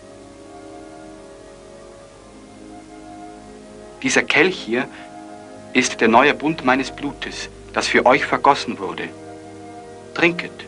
Dieser 4.02 4.24
Kelch 4.24 4.58
hier 4.58 4.88
ist 5.74 6.02
der 6.02 6.08
neue 6.08 6.34
Bund 6.34 6.66
meines 6.66 6.90
Blutes, 6.90 7.48
das 7.74 7.86
für 7.86 8.08
euch 8.08 8.26
vergossen 8.26 8.80
wurde. 8.80 9.08
Trinket. 10.16 10.66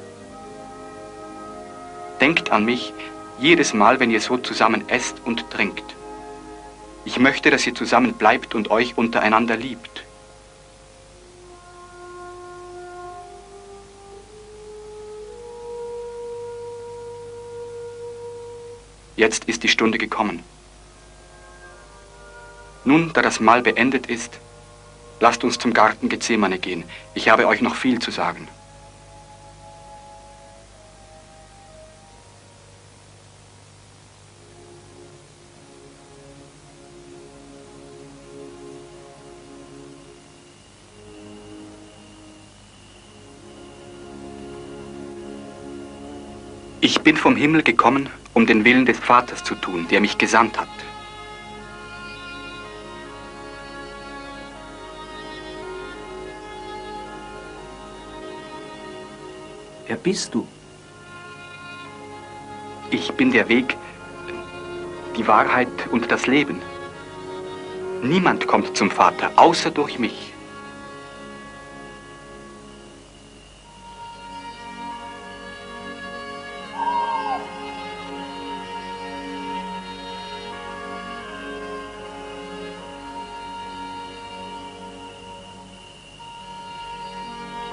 Denkt 2.21 2.51
an 2.51 2.65
mich 2.65 2.93
jedes 3.39 3.73
Mal, 3.73 3.99
wenn 3.99 4.11
ihr 4.11 4.21
so 4.21 4.37
zusammen 4.37 4.87
esst 4.89 5.23
und 5.25 5.49
trinkt. 5.49 5.95
Ich 7.03 7.17
möchte, 7.17 7.49
dass 7.49 7.65
ihr 7.65 7.73
zusammen 7.73 8.13
bleibt 8.13 8.53
und 8.53 8.69
euch 8.69 8.95
untereinander 8.95 9.57
liebt. 9.57 9.96
Jetzt 19.17 19.45
ist 19.45 19.63
die 19.63 19.67
Stunde 19.67 19.97
gekommen. 19.97 20.43
Nun, 22.85 23.11
da 23.13 23.23
das 23.23 23.39
Mahl 23.39 23.63
beendet 23.63 24.05
ist, 24.05 24.39
lasst 25.19 25.43
uns 25.43 25.57
zum 25.57 25.73
Garten 25.73 26.07
Gethsemane 26.07 26.59
gehen. 26.59 26.83
Ich 27.15 27.27
habe 27.27 27.47
euch 27.47 27.61
noch 27.61 27.75
viel 27.75 27.97
zu 27.97 28.11
sagen. 28.11 28.47
Ich 46.81 47.01
bin 47.01 47.17
vom 47.17 47.35
Himmel 47.35 47.63
gekommen, 47.63 48.11
um 48.37 48.45
den 48.45 48.63
Willen 48.63 48.85
des 48.85 48.99
Vaters 48.99 49.43
zu 49.43 49.55
tun, 49.55 49.87
der 49.89 49.99
mich 49.99 50.19
gesandt 50.19 50.59
hat. 50.59 50.67
Wer 59.87 59.95
bist 59.95 60.35
du? 60.35 60.47
Ich 62.91 63.11
bin 63.13 63.31
der 63.31 63.49
Weg, 63.49 63.75
die 65.17 65.27
Wahrheit 65.27 65.87
und 65.89 66.11
das 66.11 66.27
Leben. 66.27 66.61
Niemand 68.03 68.45
kommt 68.45 68.77
zum 68.77 68.91
Vater, 68.91 69.31
außer 69.35 69.71
durch 69.71 69.97
mich. 69.97 70.36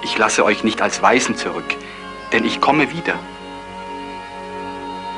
Ich 0.05 0.19
lasse 0.19 0.45
euch 0.45 0.63
nicht 0.65 0.83
als 0.83 1.01
Weisen 1.01 1.35
zurück, 1.35 1.65
denn 2.31 2.45
ich 2.45 2.61
komme 2.61 2.93
wieder. 2.93 3.15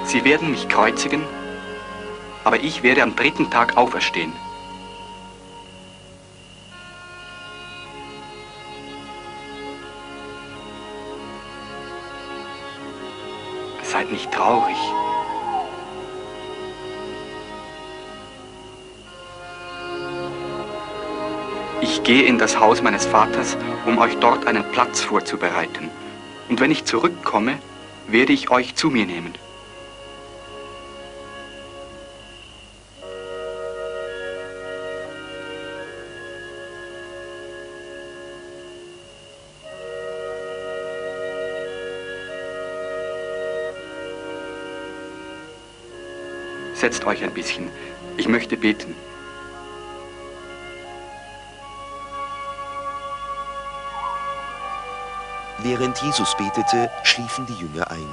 Sie 0.04 0.24
werden 0.24 0.52
mich 0.52 0.68
kreuzigen, 0.68 1.24
aber 2.44 2.60
ich 2.60 2.84
werde 2.84 3.02
am 3.02 3.16
dritten 3.16 3.50
Tag 3.50 3.76
auferstehen. 3.76 4.32
Seid 13.82 14.12
nicht 14.12 14.30
traurig. 14.30 14.76
Gehe 22.06 22.22
in 22.22 22.38
das 22.38 22.60
Haus 22.60 22.82
meines 22.82 23.04
Vaters, 23.04 23.56
um 23.84 23.98
euch 23.98 24.16
dort 24.18 24.46
einen 24.46 24.62
Platz 24.70 25.00
vorzubereiten. 25.00 25.90
Und 26.48 26.60
wenn 26.60 26.70
ich 26.70 26.84
zurückkomme, 26.84 27.58
werde 28.06 28.32
ich 28.32 28.48
euch 28.48 28.76
zu 28.76 28.90
mir 28.90 29.06
nehmen. 29.06 29.34
Setzt 46.74 47.04
euch 47.04 47.24
ein 47.24 47.32
bisschen. 47.32 47.68
Ich 48.16 48.28
möchte 48.28 48.56
beten. 48.56 48.94
Während 55.68 56.00
Jesus 56.00 56.36
betete, 56.36 56.88
schliefen 57.02 57.44
die 57.44 57.54
Jünger 57.54 57.90
ein. 57.90 58.08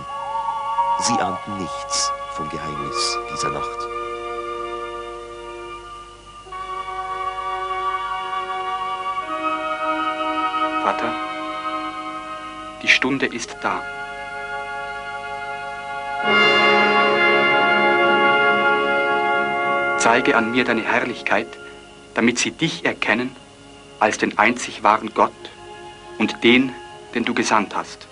Sie 1.01 1.13
ahnten 1.13 1.59
nichts 1.59 2.11
vom 2.31 2.49
Geheimnis 2.49 3.19
dieser 3.31 3.51
Nacht. 3.51 3.79
Vater, 10.81 11.13
die 12.81 12.87
Stunde 12.87 13.27
ist 13.27 13.55
da. 13.61 13.83
Zeige 19.99 20.35
an 20.35 20.49
mir 20.49 20.65
deine 20.65 20.81
Herrlichkeit, 20.81 21.47
damit 22.15 22.39
sie 22.39 22.49
dich 22.49 22.83
erkennen 22.83 23.35
als 23.99 24.17
den 24.17 24.39
einzig 24.39 24.81
wahren 24.81 25.11
Gott 25.13 25.31
und 26.17 26.43
den, 26.43 26.73
den 27.13 27.25
du 27.25 27.33
gesandt 27.33 27.75
hast, 27.75 28.07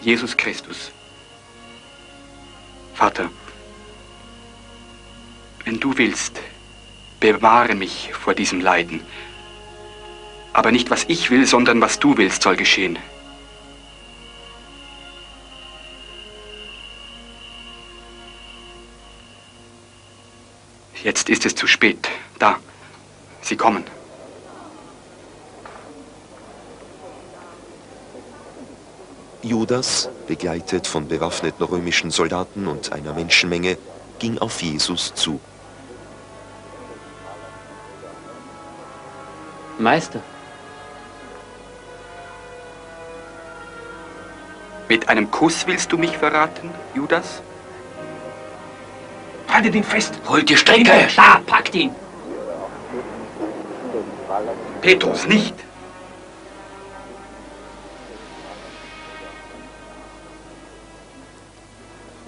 Jesus 0.00 0.36
Christus. 0.36 0.92
Vater, 2.94 3.30
wenn 5.64 5.80
du 5.80 5.96
willst, 5.96 6.40
bewahre 7.20 7.74
mich 7.74 8.12
vor 8.12 8.34
diesem 8.34 8.60
Leiden. 8.60 9.00
Aber 10.52 10.70
nicht 10.70 10.90
was 10.90 11.04
ich 11.08 11.30
will, 11.30 11.46
sondern 11.46 11.80
was 11.80 11.98
du 11.98 12.16
willst, 12.16 12.42
soll 12.42 12.56
geschehen. 12.56 12.98
Jetzt 21.02 21.28
ist 21.28 21.44
es 21.44 21.54
zu 21.54 21.66
spät. 21.66 22.08
Da, 22.38 22.58
sie 23.42 23.56
kommen. 23.56 23.84
Judas, 29.44 30.08
begleitet 30.26 30.86
von 30.86 31.06
bewaffneten 31.06 31.64
römischen 31.64 32.10
Soldaten 32.10 32.66
und 32.66 32.92
einer 32.92 33.12
Menschenmenge, 33.12 33.76
ging 34.18 34.38
auf 34.38 34.62
Jesus 34.62 35.14
zu. 35.14 35.38
Meister, 39.78 40.22
Mit 44.88 45.08
einem 45.08 45.30
Kuss 45.30 45.66
willst 45.66 45.90
du 45.92 45.98
mich 45.98 46.16
verraten, 46.16 46.70
Judas? 46.94 47.42
Haltet 49.48 49.74
ihn 49.74 49.84
fest! 49.84 50.14
Holt 50.28 50.48
die 50.48 50.56
Strecke! 50.56 51.08
Da, 51.16 51.40
packt 51.46 51.74
ihn! 51.74 51.90
Petrus, 54.82 55.26
nicht! 55.26 55.54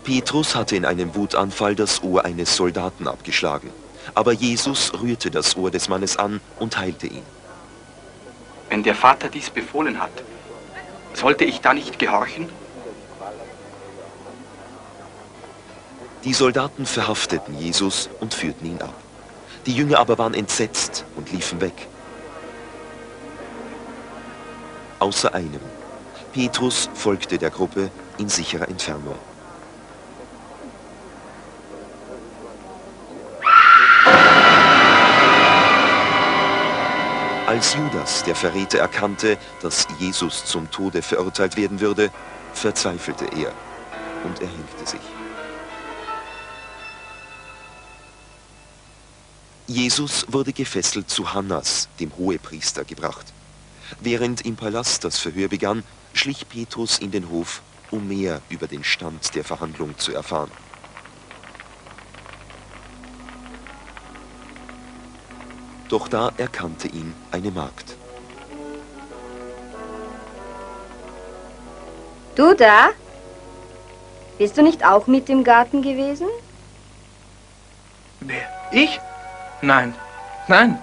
Petrus 0.07 0.55
hatte 0.55 0.77
in 0.77 0.85
einem 0.85 1.17
Wutanfall 1.17 1.75
das 1.75 2.01
Ohr 2.05 2.25
eines 2.25 2.55
Soldaten 2.55 3.09
abgeschlagen. 3.09 3.71
Aber 4.15 4.31
Jesus 4.31 4.93
rührte 5.03 5.33
das 5.33 5.57
Ohr 5.57 5.73
des 5.73 5.89
Mannes 5.89 6.17
an 6.17 6.41
und 6.61 6.79
heilte 6.79 7.09
ihn. 7.09 7.25
Wenn 8.69 8.85
der 8.85 8.95
Vater 8.95 9.29
dies 9.29 9.51
befohlen 9.51 10.01
hat, 10.01 10.13
sollte 11.13 11.45
ich 11.45 11.61
da 11.61 11.75
nicht 11.75 11.99
gehorchen? 11.99 12.49
Die 16.23 16.35
Soldaten 16.35 16.87
verhafteten 16.87 17.59
Jesus 17.59 18.09
und 18.21 18.33
führten 18.33 18.65
ihn 18.67 18.83
ab. 18.83 18.95
Die 19.67 19.75
Jünger 19.75 19.99
aber 19.99 20.19
waren 20.19 20.35
entsetzt 20.35 21.05
und 21.17 21.33
liefen 21.33 21.61
weg. 21.61 21.89
Außer 25.01 25.35
einem. 25.35 25.63
Petrus 26.33 26.91
folgte 26.95 27.39
der 27.39 27.51
Gruppe 27.51 27.91
in 28.19 28.29
sicherer 28.29 28.69
Entfernung. 28.69 29.19
Als 37.47 37.75
Judas, 37.75 38.25
der 38.25 38.35
Verräter, 38.35 38.81
erkannte, 38.81 39.39
dass 39.63 39.87
Jesus 40.01 40.45
zum 40.45 40.69
Tode 40.73 41.01
verurteilt 41.01 41.57
werden 41.57 41.79
würde, 41.79 42.11
verzweifelte 42.53 43.25
er 43.27 43.53
und 44.25 44.43
erhängte 44.43 44.85
sich. 44.85 45.01
Jesus 49.69 50.27
wurde 50.29 50.53
gefesselt 50.53 51.09
zu 51.09 51.35
Hannas, 51.35 51.89
dem 52.01 52.17
Hohepriester, 52.17 52.85
gebracht. 52.85 53.27
Während 54.01 54.45
im 54.45 54.57
Palast 54.57 55.05
das 55.05 55.21
Verhör 55.21 55.47
begann, 55.47 55.85
schlich 56.15 56.49
Petrus 56.49 56.99
in 56.99 57.13
den 57.13 57.31
Hof, 57.31 57.63
um 57.93 58.09
mehr 58.09 58.43
über 58.49 58.67
den 58.67 58.83
Stand 58.83 59.37
der 59.37 59.45
Verhandlung 59.45 59.97
zu 59.99 60.13
erfahren. 60.13 60.51
Doch 65.89 66.09
da 66.09 66.33
erkannte 66.37 66.89
ihn 66.89 67.15
eine 67.31 67.51
Magd. 67.51 67.97
Du 72.35 72.55
da? 72.55 72.89
Bist 74.39 74.59
du 74.59 74.63
nicht 74.63 74.85
auch 74.85 75.07
mit 75.07 75.31
im 75.31 75.45
Garten 75.45 75.81
gewesen? 75.81 76.27
Wer? 78.21 78.47
Ich? 78.73 79.01
Nein. 79.63 79.95
Nein. 80.49 80.79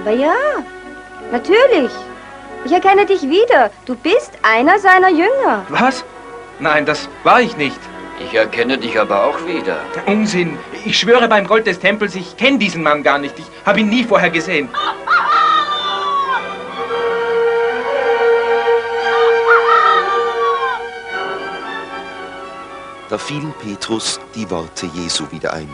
Aber 0.00 0.10
ja, 0.10 0.34
natürlich. 1.30 1.92
Ich 2.64 2.72
erkenne 2.72 3.06
dich 3.06 3.22
wieder. 3.22 3.70
Du 3.84 3.94
bist 3.94 4.32
einer 4.42 4.78
seiner 4.78 5.10
Jünger. 5.10 5.66
Was? 5.68 6.04
Nein, 6.58 6.86
das 6.86 7.08
war 7.22 7.40
ich 7.40 7.56
nicht. 7.56 7.78
Ich 8.20 8.34
erkenne 8.34 8.78
dich 8.78 8.98
aber 8.98 9.24
auch 9.24 9.44
wieder. 9.46 9.80
Unsinn. 10.06 10.58
Ich 10.84 10.98
schwöre 10.98 11.28
beim 11.28 11.46
Gold 11.46 11.66
des 11.66 11.78
Tempels, 11.78 12.14
ich 12.14 12.36
kenne 12.36 12.58
diesen 12.58 12.82
Mann 12.82 13.02
gar 13.02 13.18
nicht. 13.18 13.38
Ich 13.38 13.46
habe 13.64 13.80
ihn 13.80 13.88
nie 13.88 14.04
vorher 14.04 14.30
gesehen. 14.30 14.68
Da 23.08 23.18
fielen 23.18 23.52
Petrus 23.62 24.18
die 24.34 24.48
Worte 24.50 24.86
Jesu 24.86 25.30
wieder 25.30 25.52
ein. 25.52 25.68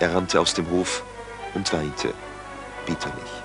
Er 0.00 0.14
rannte 0.14 0.38
aus 0.38 0.54
dem 0.54 0.70
Hof 0.70 1.02
und 1.54 1.72
weinte 1.72 2.14
bitterlich. 2.86 3.41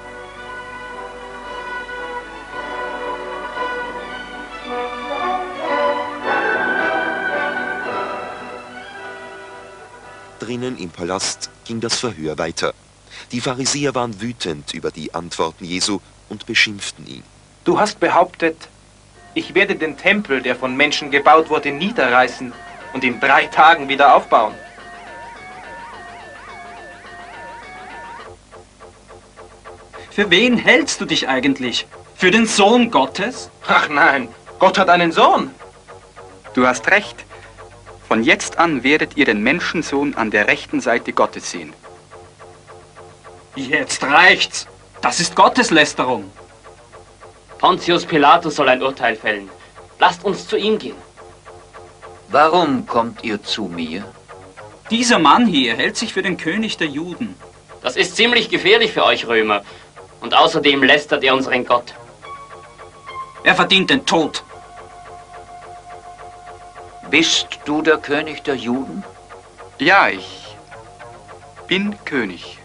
Drinnen 10.47 10.77
im 10.77 10.89
Palast 10.89 11.49
ging 11.65 11.81
das 11.81 11.99
Verhör 11.99 12.37
weiter. 12.37 12.73
Die 13.33 13.41
Pharisäer 13.41 13.93
waren 13.95 14.21
wütend 14.21 14.73
über 14.73 14.91
die 14.91 15.13
Antworten 15.13 15.65
Jesu 15.65 15.99
und 16.29 16.45
beschimpften 16.45 17.05
ihn. 17.05 17.23
Du 17.65 17.77
hast 17.77 17.99
behauptet, 17.99 18.69
ich 19.33 19.55
werde 19.55 19.75
den 19.75 19.97
Tempel, 19.97 20.41
der 20.41 20.55
von 20.55 20.77
Menschen 20.77 21.11
gebaut 21.11 21.49
wurde, 21.49 21.73
niederreißen 21.73 22.53
und 22.93 23.03
in 23.03 23.19
drei 23.19 23.47
Tagen 23.47 23.89
wieder 23.89 24.15
aufbauen. 24.15 24.53
Für 30.11 30.29
wen 30.29 30.57
hältst 30.57 31.01
du 31.01 31.05
dich 31.05 31.27
eigentlich? 31.27 31.87
Für 32.15 32.31
den 32.31 32.47
Sohn 32.47 32.89
Gottes? 32.89 33.51
Ach 33.67 33.89
nein, 33.89 34.29
Gott 34.59 34.77
hat 34.77 34.87
einen 34.87 35.11
Sohn. 35.11 35.51
Du 36.53 36.65
hast 36.65 36.89
recht. 36.89 37.26
Von 38.07 38.23
jetzt 38.23 38.57
an 38.57 38.83
werdet 38.83 39.17
ihr 39.17 39.25
den 39.25 39.43
Menschensohn 39.43 40.15
an 40.15 40.31
der 40.31 40.47
rechten 40.47 40.79
Seite 40.79 41.11
Gottes 41.11 41.51
sehen. 41.51 41.73
Jetzt 43.55 44.03
reicht's. 44.03 44.67
Das 45.01 45.19
ist 45.19 45.35
Gotteslästerung. 45.35 46.31
Pontius 47.57 48.05
Pilatus 48.05 48.55
soll 48.55 48.69
ein 48.69 48.81
Urteil 48.81 49.15
fällen. 49.15 49.49
Lasst 49.99 50.23
uns 50.23 50.47
zu 50.47 50.57
ihm 50.57 50.77
gehen. 50.77 50.95
Warum 52.29 52.85
kommt 52.85 53.23
ihr 53.23 53.41
zu 53.43 53.63
mir? 53.65 54.05
Dieser 54.89 55.19
Mann 55.19 55.45
hier 55.45 55.75
hält 55.75 55.97
sich 55.97 56.13
für 56.13 56.21
den 56.21 56.37
König 56.37 56.77
der 56.77 56.87
Juden. 56.87 57.35
Das 57.81 57.95
ist 57.95 58.15
ziemlich 58.15 58.49
gefährlich 58.49 58.93
für 58.93 59.03
euch 59.03 59.27
Römer. 59.27 59.63
Und 60.21 60.33
außerdem 60.33 60.81
lästert 60.83 61.23
er 61.23 61.33
unseren 61.33 61.65
Gott. 61.65 61.93
Er 63.43 63.55
verdient 63.55 63.89
den 63.89 64.05
Tod. 64.05 64.43
Bist 67.09 67.59
du 67.63 67.81
der 67.81 67.97
König 67.97 68.43
der 68.43 68.55
Juden? 68.55 69.03
Ja, 69.79 70.09
ich 70.09 70.57
bin 71.67 71.95
König. 72.03 72.59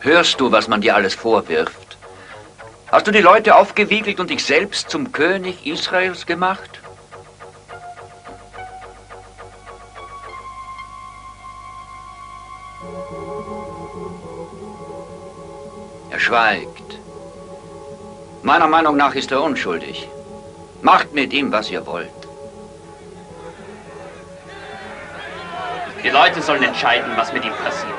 Hörst 0.00 0.40
du, 0.40 0.52
was 0.52 0.68
man 0.68 0.82
dir 0.82 0.94
alles 0.94 1.14
vorwirft? 1.14 1.96
Hast 2.92 3.06
du 3.06 3.12
die 3.12 3.20
Leute 3.20 3.56
aufgewiegelt 3.56 4.20
und 4.20 4.28
dich 4.28 4.44
selbst 4.44 4.90
zum 4.90 5.10
König 5.10 5.66
Israels 5.66 6.26
gemacht? 6.26 6.80
Er 16.10 16.20
schweigt. 16.20 16.87
Meiner 18.42 18.68
Meinung 18.68 18.96
nach 18.96 19.14
ist 19.14 19.32
er 19.32 19.42
unschuldig. 19.42 20.08
Macht 20.82 21.12
mit 21.12 21.32
ihm, 21.32 21.50
was 21.50 21.70
ihr 21.70 21.84
wollt. 21.86 22.10
Die 26.02 26.10
Leute 26.10 26.40
sollen 26.40 26.62
entscheiden, 26.62 27.10
was 27.16 27.32
mit 27.32 27.44
ihm 27.44 27.52
passiert. 27.64 27.94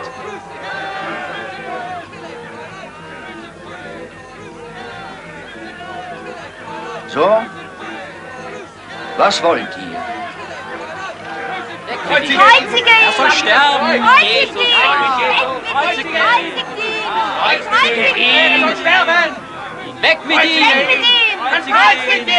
So? 7.08 7.42
Was 9.18 9.44
wollt 9.44 9.68
ihr? 9.78 10.02
Kreuzige 12.08 12.34
ihn! 12.34 12.40
Er 12.40 13.12
soll 13.18 13.32
sterben! 13.32 14.04
Kreuzige 14.06 14.60
ihn! 14.62 14.76
Kreuzige 15.72 16.10
Kreuzige 17.40 18.20
ihn! 18.20 18.70
ihn! 18.70 18.76
sterben! 18.78 19.49
Weg 20.02 20.26
mit 20.26 20.44
ihm! 20.46 20.62
Weg 20.62 20.88
mit 20.88 21.00
ihm! 21.00 21.40
Kreuzige 21.40 22.22
ihn! 22.22 22.30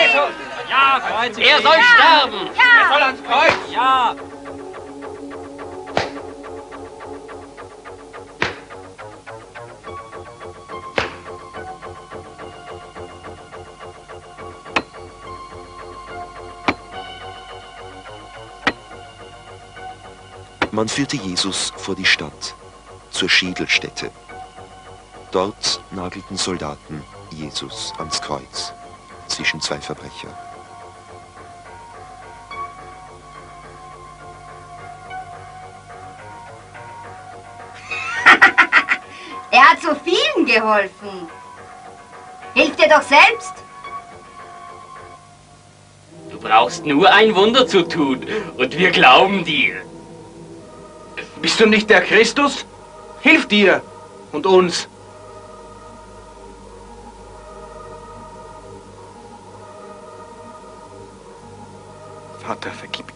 Ja, 0.71 1.01
kreuzige 1.01 1.47
Er 1.47 1.59
ihn. 1.59 1.63
soll 1.63 1.83
sterben! 1.83 2.51
Ja! 2.57 2.89
Soll 2.93 3.03
ans 3.03 3.23
Kreuz! 3.23 3.73
Ja! 3.73 4.15
Man 20.73 20.89
führte 20.89 21.17
Jesus 21.17 21.73
vor 21.77 21.95
die 21.95 22.07
Stadt, 22.07 22.55
zur 23.11 23.29
Schädelstätte. 23.29 24.11
Dort 25.33 25.81
nagelten 25.91 26.37
Soldaten 26.37 27.05
Jesus 27.31 27.93
ans 27.99 28.21
Kreuz, 28.21 28.73
zwischen 29.29 29.61
zwei 29.61 29.81
Verbrecher. 29.81 30.29
Er 39.53 39.71
hat 39.71 39.81
so 39.83 39.95
vielen 40.05 40.47
geholfen. 40.47 41.29
Hilf 42.55 42.77
dir 42.77 42.89
doch 42.89 43.03
selbst. 43.03 43.55
Du 46.31 46.39
brauchst 46.39 46.87
nur 46.87 47.13
ein 47.13 47.35
Wunder 47.35 47.67
zu 47.67 47.83
tun 47.83 48.27
und 48.57 48.79
wir 48.79 48.91
glauben 48.91 49.45
dir. 49.45 49.83
Bist 51.41 51.59
du 51.59 51.67
nicht 51.67 51.91
der 51.91 52.03
Christus? 52.03 52.67
Hilf 53.21 53.49
dir 53.49 53.83
und 54.33 54.47
uns. 54.47 54.89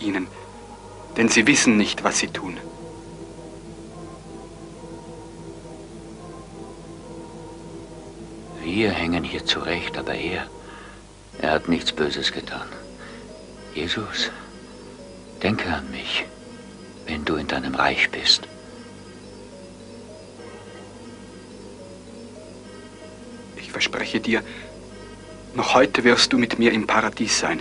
Ihnen, 0.04 0.26
denn 1.16 1.28
sie 1.28 1.46
wissen 1.46 1.76
nicht, 1.76 2.04
was 2.04 2.18
sie 2.18 2.28
tun. 2.28 2.58
Wir 8.62 8.90
hängen 8.90 9.24
hier 9.24 9.44
zurecht, 9.44 9.96
aber 9.98 10.14
er, 10.14 10.46
er 11.38 11.50
hat 11.52 11.68
nichts 11.68 11.92
Böses 11.92 12.32
getan. 12.32 12.66
Jesus, 13.74 14.30
denke 15.42 15.68
an 15.68 15.90
mich, 15.90 16.24
wenn 17.06 17.24
du 17.24 17.36
in 17.36 17.46
deinem 17.46 17.74
Reich 17.74 18.10
bist. 18.10 18.48
Ich 23.56 23.70
verspreche 23.70 24.20
dir, 24.20 24.42
noch 25.54 25.74
heute 25.74 26.04
wirst 26.04 26.32
du 26.32 26.38
mit 26.38 26.58
mir 26.58 26.72
im 26.72 26.86
Paradies 26.86 27.38
sein. 27.38 27.60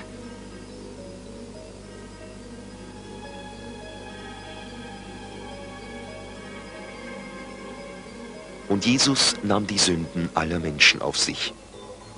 Und 8.69 8.86
Jesus 8.86 9.36
nahm 9.43 9.67
die 9.67 9.78
Sünden 9.78 10.30
aller 10.34 10.60
Menschen 10.60 11.02
auf 11.02 11.17
sich. 11.17 11.54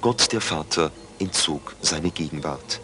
Gott 0.01 0.31
der 0.31 0.41
Vater 0.41 0.91
entzog 1.19 1.75
seine 1.81 2.11
Gegenwart. 2.11 2.79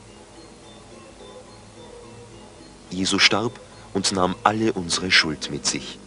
Jesus 2.90 3.22
starb 3.22 3.60
und 3.94 4.12
nahm 4.12 4.36
alle 4.44 4.74
unsere 4.74 5.12
Schuld 5.12 5.50
mit 5.52 5.66
sich. 5.66 6.00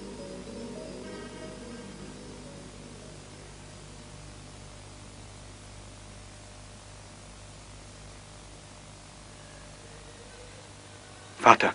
Vater, 11.41 11.75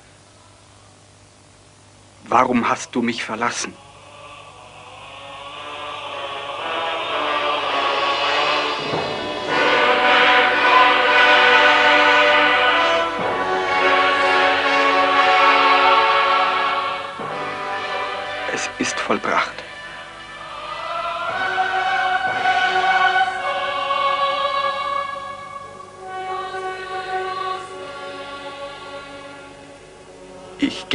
warum 2.28 2.68
hast 2.68 2.94
du 2.96 3.02
mich 3.02 3.24
verlassen? 3.24 3.74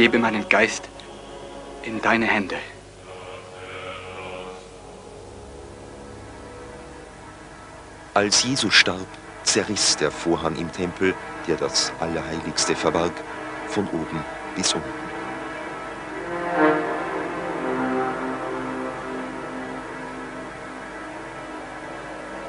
Gebe 0.05 0.19
meinen 0.19 0.47
Geist 0.49 0.87
in 1.81 1.99
deine 1.99 2.27
Hände. 2.27 2.57
Als 8.13 8.43
Jesus 8.43 8.71
starb, 8.75 9.07
zerriss 9.41 9.97
der 9.97 10.11
Vorhang 10.11 10.57
im 10.57 10.71
Tempel, 10.71 11.15
der 11.47 11.55
das 11.55 11.91
Allerheiligste 11.99 12.75
verbarg, 12.75 13.13
von 13.67 13.87
oben 13.87 14.23
bis 14.55 14.75
unten. 14.75 14.87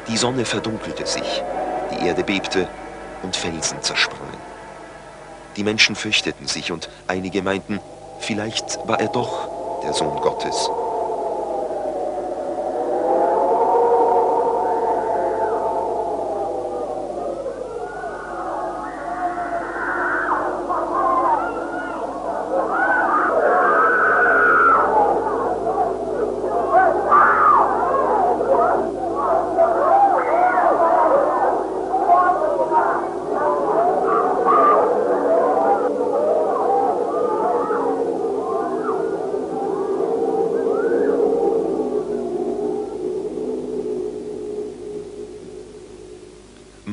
Die 0.08 0.16
Sonne 0.18 0.44
verdunkelte 0.44 1.06
sich, 1.06 1.42
die 1.90 2.06
Erde 2.06 2.22
bebte 2.22 2.68
und 3.22 3.34
Felsen 3.34 3.80
zersprangen. 3.80 4.55
Die 5.56 5.64
Menschen 5.64 5.96
fürchteten 5.96 6.46
sich 6.46 6.70
und 6.72 6.88
einige 7.06 7.42
meinten, 7.42 7.80
vielleicht 8.20 8.78
war 8.86 9.00
er 9.00 9.08
doch 9.08 9.82
der 9.82 9.92
Sohn 9.92 10.20
Gottes. 10.20 10.70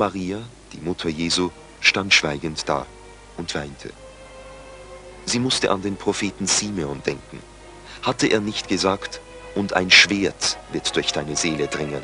Maria, 0.03 0.41
die 0.73 0.81
Mutter 0.81 1.07
Jesu, 1.07 1.49
stand 1.79 2.13
schweigend 2.13 2.67
da 2.67 2.85
und 3.37 3.55
weinte. 3.55 3.89
Sie 5.23 5.39
musste 5.39 5.71
an 5.71 5.81
den 5.81 5.95
Propheten 5.95 6.45
Simeon 6.45 7.01
denken. 7.05 7.39
Hatte 8.01 8.27
er 8.27 8.41
nicht 8.41 8.67
gesagt, 8.67 9.21
und 9.55 9.71
ein 9.71 9.89
Schwert 9.91 10.57
wird 10.73 10.93
durch 10.97 11.13
deine 11.13 11.37
Seele 11.37 11.67
dringen? 11.67 12.01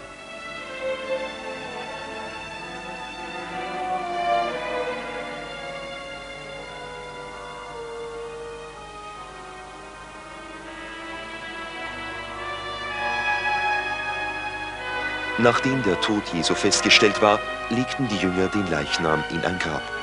Nachdem 15.42 15.82
der 15.84 16.00
Tod 16.02 16.24
Jesu 16.34 16.54
festgestellt 16.54 17.22
war, 17.22 17.40
legten 17.70 18.10
die 18.10 18.18
Jünger 18.18 18.50
den 18.50 18.68
Leichnam 18.68 19.24
in 19.30 19.40
ein 19.46 19.58
Grab. 19.58 19.99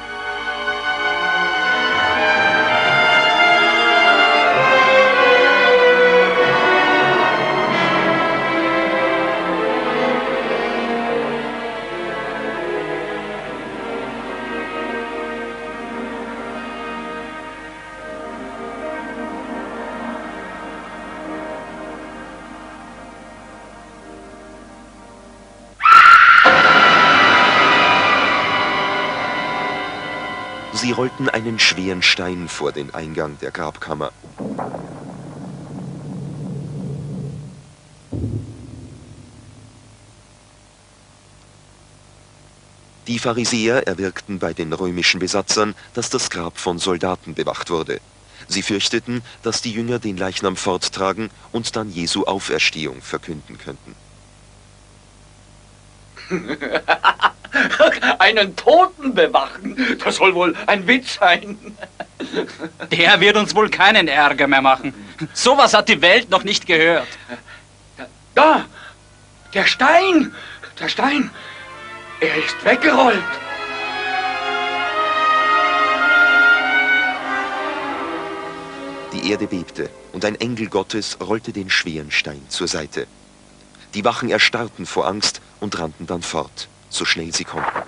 Rollten 31.06 31.28
einen 31.28 31.60
schweren 31.60 32.02
Stein 32.02 32.48
vor 32.48 32.72
den 32.72 32.92
Eingang 32.92 33.38
der 33.40 33.52
Grabkammer. 33.52 34.10
Die 43.06 43.20
Pharisäer 43.20 43.86
erwirkten 43.86 44.40
bei 44.40 44.52
den 44.52 44.72
römischen 44.72 45.20
Besatzern, 45.20 45.76
dass 45.94 46.10
das 46.10 46.28
Grab 46.28 46.58
von 46.58 46.80
Soldaten 46.80 47.34
bewacht 47.34 47.70
wurde. 47.70 48.00
Sie 48.48 48.62
fürchteten, 48.62 49.22
dass 49.44 49.62
die 49.62 49.70
Jünger 49.70 50.00
den 50.00 50.16
Leichnam 50.16 50.56
forttragen 50.56 51.30
und 51.52 51.76
dann 51.76 51.88
Jesu 51.88 52.24
Auferstehung 52.24 53.00
verkünden 53.00 53.58
könnten. 53.58 53.94
Einen 58.18 58.56
Toten 58.56 59.14
bewachen, 59.14 59.98
das 60.02 60.16
soll 60.16 60.34
wohl 60.34 60.54
ein 60.66 60.86
Witz 60.86 61.14
sein. 61.14 61.58
Der 62.90 63.20
wird 63.20 63.36
uns 63.36 63.54
wohl 63.54 63.68
keinen 63.68 64.08
Ärger 64.08 64.46
mehr 64.46 64.62
machen. 64.62 64.94
Sowas 65.34 65.74
hat 65.74 65.88
die 65.88 66.00
Welt 66.00 66.30
noch 66.30 66.44
nicht 66.44 66.66
gehört. 66.66 67.06
Da, 68.34 68.64
der 69.54 69.66
Stein, 69.66 70.34
der 70.78 70.88
Stein, 70.88 71.30
er 72.20 72.36
ist 72.36 72.64
weggerollt. 72.64 73.22
Die 79.12 79.30
Erde 79.30 79.46
bebte 79.46 79.88
und 80.12 80.24
ein 80.24 80.36
Engel 80.36 80.68
Gottes 80.68 81.18
rollte 81.20 81.52
den 81.52 81.70
schweren 81.70 82.10
Stein 82.10 82.42
zur 82.48 82.68
Seite. 82.68 83.06
Die 83.94 84.04
Wachen 84.04 84.28
erstarrten 84.28 84.84
vor 84.84 85.06
Angst 85.06 85.40
und 85.58 85.78
rannten 85.78 86.06
dann 86.06 86.22
fort, 86.22 86.68
so 86.88 87.04
schnell 87.04 87.34
sie 87.34 87.44
konnten. 87.44 87.82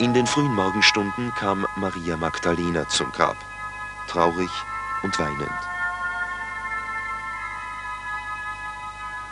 In 0.00 0.14
den 0.14 0.28
frühen 0.28 0.54
Morgenstunden 0.54 1.34
kam 1.34 1.66
Maria 1.74 2.16
Magdalena 2.16 2.88
zum 2.88 3.10
Grab, 3.10 3.36
traurig 4.08 4.50
und 5.02 5.18
weinend. 5.18 5.50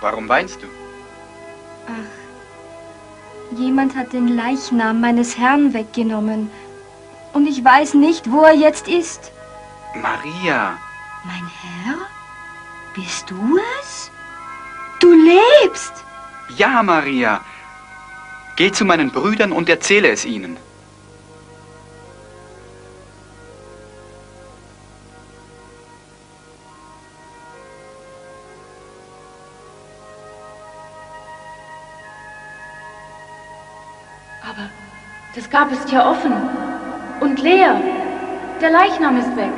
Warum 0.00 0.28
weinst 0.28 0.60
du? 0.60 0.66
Ach, 1.86 2.25
jemand 3.58 3.96
hat 3.96 4.12
den 4.12 4.28
Leichnam 4.28 5.00
meines 5.00 5.38
Herrn 5.38 5.72
weggenommen. 5.74 6.50
Und 7.32 7.46
ich 7.46 7.64
weiß 7.64 7.94
nicht, 7.94 8.30
wo 8.30 8.42
er 8.42 8.54
jetzt 8.54 8.88
ist. 8.88 9.32
Maria, 9.94 10.78
Mein 11.24 11.50
Herr? 11.62 11.96
Bist 12.94 13.30
du 13.30 13.58
es? 13.80 14.10
Du 15.00 15.12
lebst! 15.12 15.92
ja, 16.56 16.82
Maria. 16.82 17.40
Geh 18.56 18.70
zu 18.72 18.84
meinen 18.84 19.10
Brüdern 19.10 19.52
und 19.52 19.68
erzähle 19.68 20.08
es 20.08 20.24
ihnen. 20.24 20.56
Grab 35.56 35.72
ist 35.72 35.90
ja 35.90 36.10
offen 36.10 36.34
und 37.20 37.40
leer. 37.40 37.80
Der 38.60 38.70
Leichnam 38.70 39.16
ist 39.16 39.34
weg. 39.36 39.54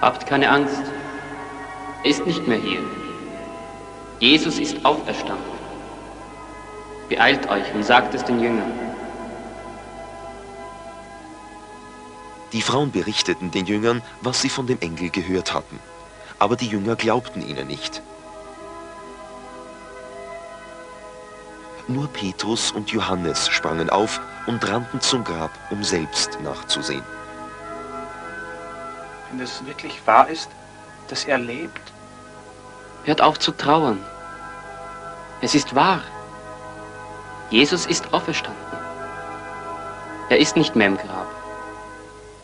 Habt 0.00 0.26
keine 0.26 0.50
Angst. 0.50 0.82
Er 2.02 2.10
ist 2.10 2.26
nicht 2.26 2.48
mehr 2.48 2.58
hier. 2.58 2.80
Jesus 4.18 4.58
ist 4.58 4.84
auferstanden. 4.84 5.44
Beeilt 7.08 7.48
euch 7.48 7.72
und 7.76 7.84
sagt 7.84 8.12
es 8.12 8.24
den 8.24 8.40
Jüngern. 8.40 8.72
Die 12.52 12.62
Frauen 12.62 12.90
berichteten 12.90 13.52
den 13.52 13.66
Jüngern, 13.66 14.02
was 14.20 14.42
sie 14.42 14.48
von 14.48 14.66
dem 14.66 14.80
Engel 14.80 15.10
gehört 15.10 15.54
hatten. 15.54 15.78
Aber 16.40 16.56
die 16.56 16.66
Jünger 16.66 16.96
glaubten 16.96 17.48
ihnen 17.48 17.68
nicht. 17.68 18.02
Nur 21.86 22.08
Petrus 22.08 22.72
und 22.72 22.90
Johannes 22.90 23.48
sprangen 23.48 23.90
auf 23.90 24.20
und 24.46 24.66
rannten 24.68 25.00
zum 25.00 25.24
Grab, 25.24 25.50
um 25.70 25.82
selbst 25.84 26.38
nachzusehen. 26.42 27.04
Wenn 29.30 29.40
es 29.40 29.64
wirklich 29.66 30.00
wahr 30.06 30.28
ist, 30.28 30.50
dass 31.08 31.24
er 31.24 31.38
lebt, 31.38 31.90
Hört 33.04 33.22
auf 33.22 33.38
zu 33.38 33.52
trauern. 33.52 33.98
Es 35.40 35.54
ist 35.54 35.74
wahr. 35.74 36.02
Jesus 37.48 37.86
ist 37.86 38.12
auferstanden. 38.12 38.60
Er 40.28 40.38
ist 40.38 40.56
nicht 40.56 40.76
mehr 40.76 40.88
im 40.88 40.96
Grab. 40.96 41.26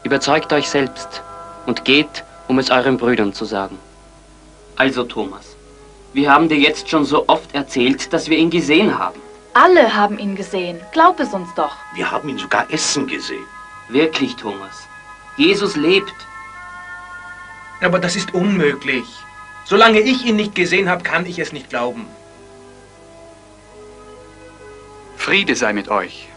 Überzeugt 0.03 0.53
euch 0.53 0.69
selbst 0.69 1.23
und 1.67 1.85
geht, 1.85 2.25
um 2.49 2.59
es 2.59 2.71
euren 2.71 2.97
Brüdern 2.97 3.35
zu 3.35 3.45
sagen. 3.45 3.79
Also 4.77 5.05
Thomas, 5.05 5.57
wir 6.15 6.33
haben 6.33 6.49
dir 6.49 6.59
jetzt 6.59 6.89
schon 6.89 7.05
so 7.05 7.29
oft 7.29 7.55
erzählt, 7.55 8.13
dass 8.13 8.29
wir 8.29 8.39
ihn 8.39 8.51
gesehen 8.51 8.99
haben. 8.99 9.21
Alle 9.59 9.95
haben 9.95 10.19
ihn 10.19 10.37
gesehen. 10.37 10.79
Glaub 10.93 11.19
es 11.19 11.33
uns 11.33 11.49
doch. 11.55 11.77
wir 11.95 12.11
haben 12.11 12.29
ihn 12.29 12.37
sogar 12.37 12.71
essen 12.71 13.07
gesehen. 13.07 13.47
Wirklich, 13.89 14.37
Thomas. 14.37 14.87
Jesus 15.39 15.77
lebt. 15.77 16.15
aber 17.81 17.99
das 17.99 18.17
ist 18.17 18.35
unmöglich. 18.35 19.07
Solange 19.65 20.01
ich 20.01 20.27
ihn 20.27 20.37
nicht 20.37 20.55
gesehen 20.55 20.91
habe, 20.91 21.03
kann 21.03 21.25
ich 21.25 21.39
es 21.39 21.55
nicht 21.55 21.71
glauben. 21.71 22.07
Friede 25.17 25.57
sei 25.57 25.73
mit 25.73 25.89
euch. 25.89 26.29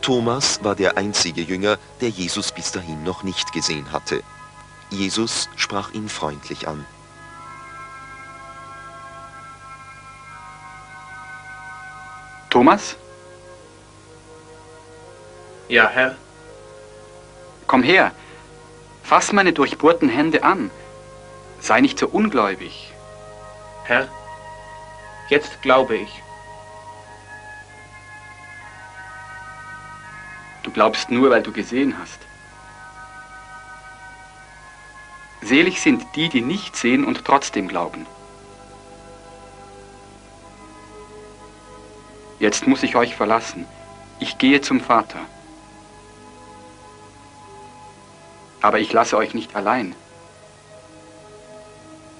Thomas 0.00 0.62
war 0.62 0.76
der 0.76 0.96
einzige 0.96 1.40
Jünger, 1.40 1.78
der 2.00 2.10
Jesus 2.10 2.52
bis 2.52 2.70
dahin 2.70 3.02
noch 3.02 3.24
nicht 3.24 3.52
gesehen 3.52 3.90
hatte. 3.90 4.22
Jesus 4.90 5.48
sprach 5.56 5.92
ihn 5.92 6.08
freundlich 6.08 6.68
an. 6.68 6.86
Thomas, 12.64 12.96
Ja, 15.68 15.86
Herr, 15.86 16.14
komm 17.66 17.82
her. 17.82 18.12
Fass 19.02 19.34
meine 19.34 19.52
durchbohrten 19.52 20.08
Hände 20.08 20.42
an. 20.44 20.70
Sei 21.60 21.82
nicht 21.82 21.98
so 21.98 22.08
ungläubig. 22.08 22.90
Herr, 23.84 24.08
jetzt 25.28 25.60
glaube 25.60 25.96
ich. 25.96 26.22
Du 30.62 30.70
glaubst 30.70 31.10
nur, 31.10 31.28
weil 31.28 31.42
du 31.42 31.52
gesehen 31.52 31.98
hast. 32.00 32.20
Selig 35.42 35.82
sind 35.82 36.02
die, 36.16 36.30
die 36.30 36.40
nicht 36.40 36.76
sehen 36.76 37.04
und 37.04 37.26
trotzdem 37.26 37.68
glauben. 37.68 38.06
Jetzt 42.44 42.66
muss 42.66 42.82
ich 42.82 42.94
euch 42.94 43.16
verlassen. 43.16 43.64
Ich 44.20 44.36
gehe 44.36 44.60
zum 44.60 44.78
Vater. 44.78 45.20
Aber 48.60 48.80
ich 48.80 48.92
lasse 48.92 49.16
euch 49.16 49.32
nicht 49.32 49.56
allein. 49.56 49.96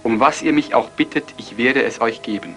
Um 0.03 0.21
was 0.21 0.41
ihr 0.41 0.55
mich 0.55 0.73
auch 0.73 0.89
bittet, 0.89 1.35
ich 1.37 1.59
werde 1.59 1.83
es 1.83 2.01
euch 2.01 2.23
geben. 2.23 2.57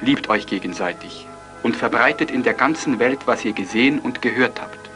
Liebt 0.00 0.30
euch 0.30 0.46
gegenseitig 0.46 1.26
und 1.62 1.76
verbreitet 1.76 2.30
in 2.30 2.44
der 2.44 2.54
ganzen 2.54 2.98
Welt, 2.98 3.26
was 3.26 3.44
ihr 3.44 3.52
gesehen 3.52 3.98
und 3.98 4.22
gehört 4.22 4.58
habt. 4.58 4.91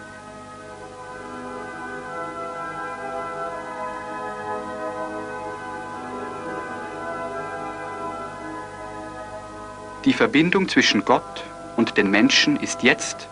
Die 10.07 10.13
Verbindung 10.13 10.69
zwischen 10.69 11.05
Gott 11.05 11.43
und 11.77 11.97
den 11.97 12.13
Menschen 12.13 12.57
ist 12.57 12.85
jetzt 12.85 13.27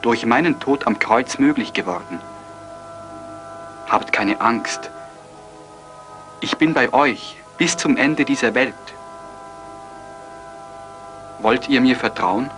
durch 0.00 0.24
meinen 0.24 0.58
Tod 0.58 0.86
am 0.86 0.98
Kreuz 0.98 1.38
möglich 1.38 1.74
geworden. 1.74 2.18
Habt 3.90 4.10
keine 4.10 4.40
Angst. 4.40 4.90
Ich 6.40 6.56
bin 6.56 6.72
bei 6.72 6.94
euch 6.94 7.36
bis 7.58 7.76
zum 7.76 7.98
Ende 7.98 8.24
dieser 8.24 8.54
Welt. 8.54 8.74
Wollt 11.40 11.68
ihr 11.68 11.82
mir 11.82 11.94
vertrauen? 11.94 12.50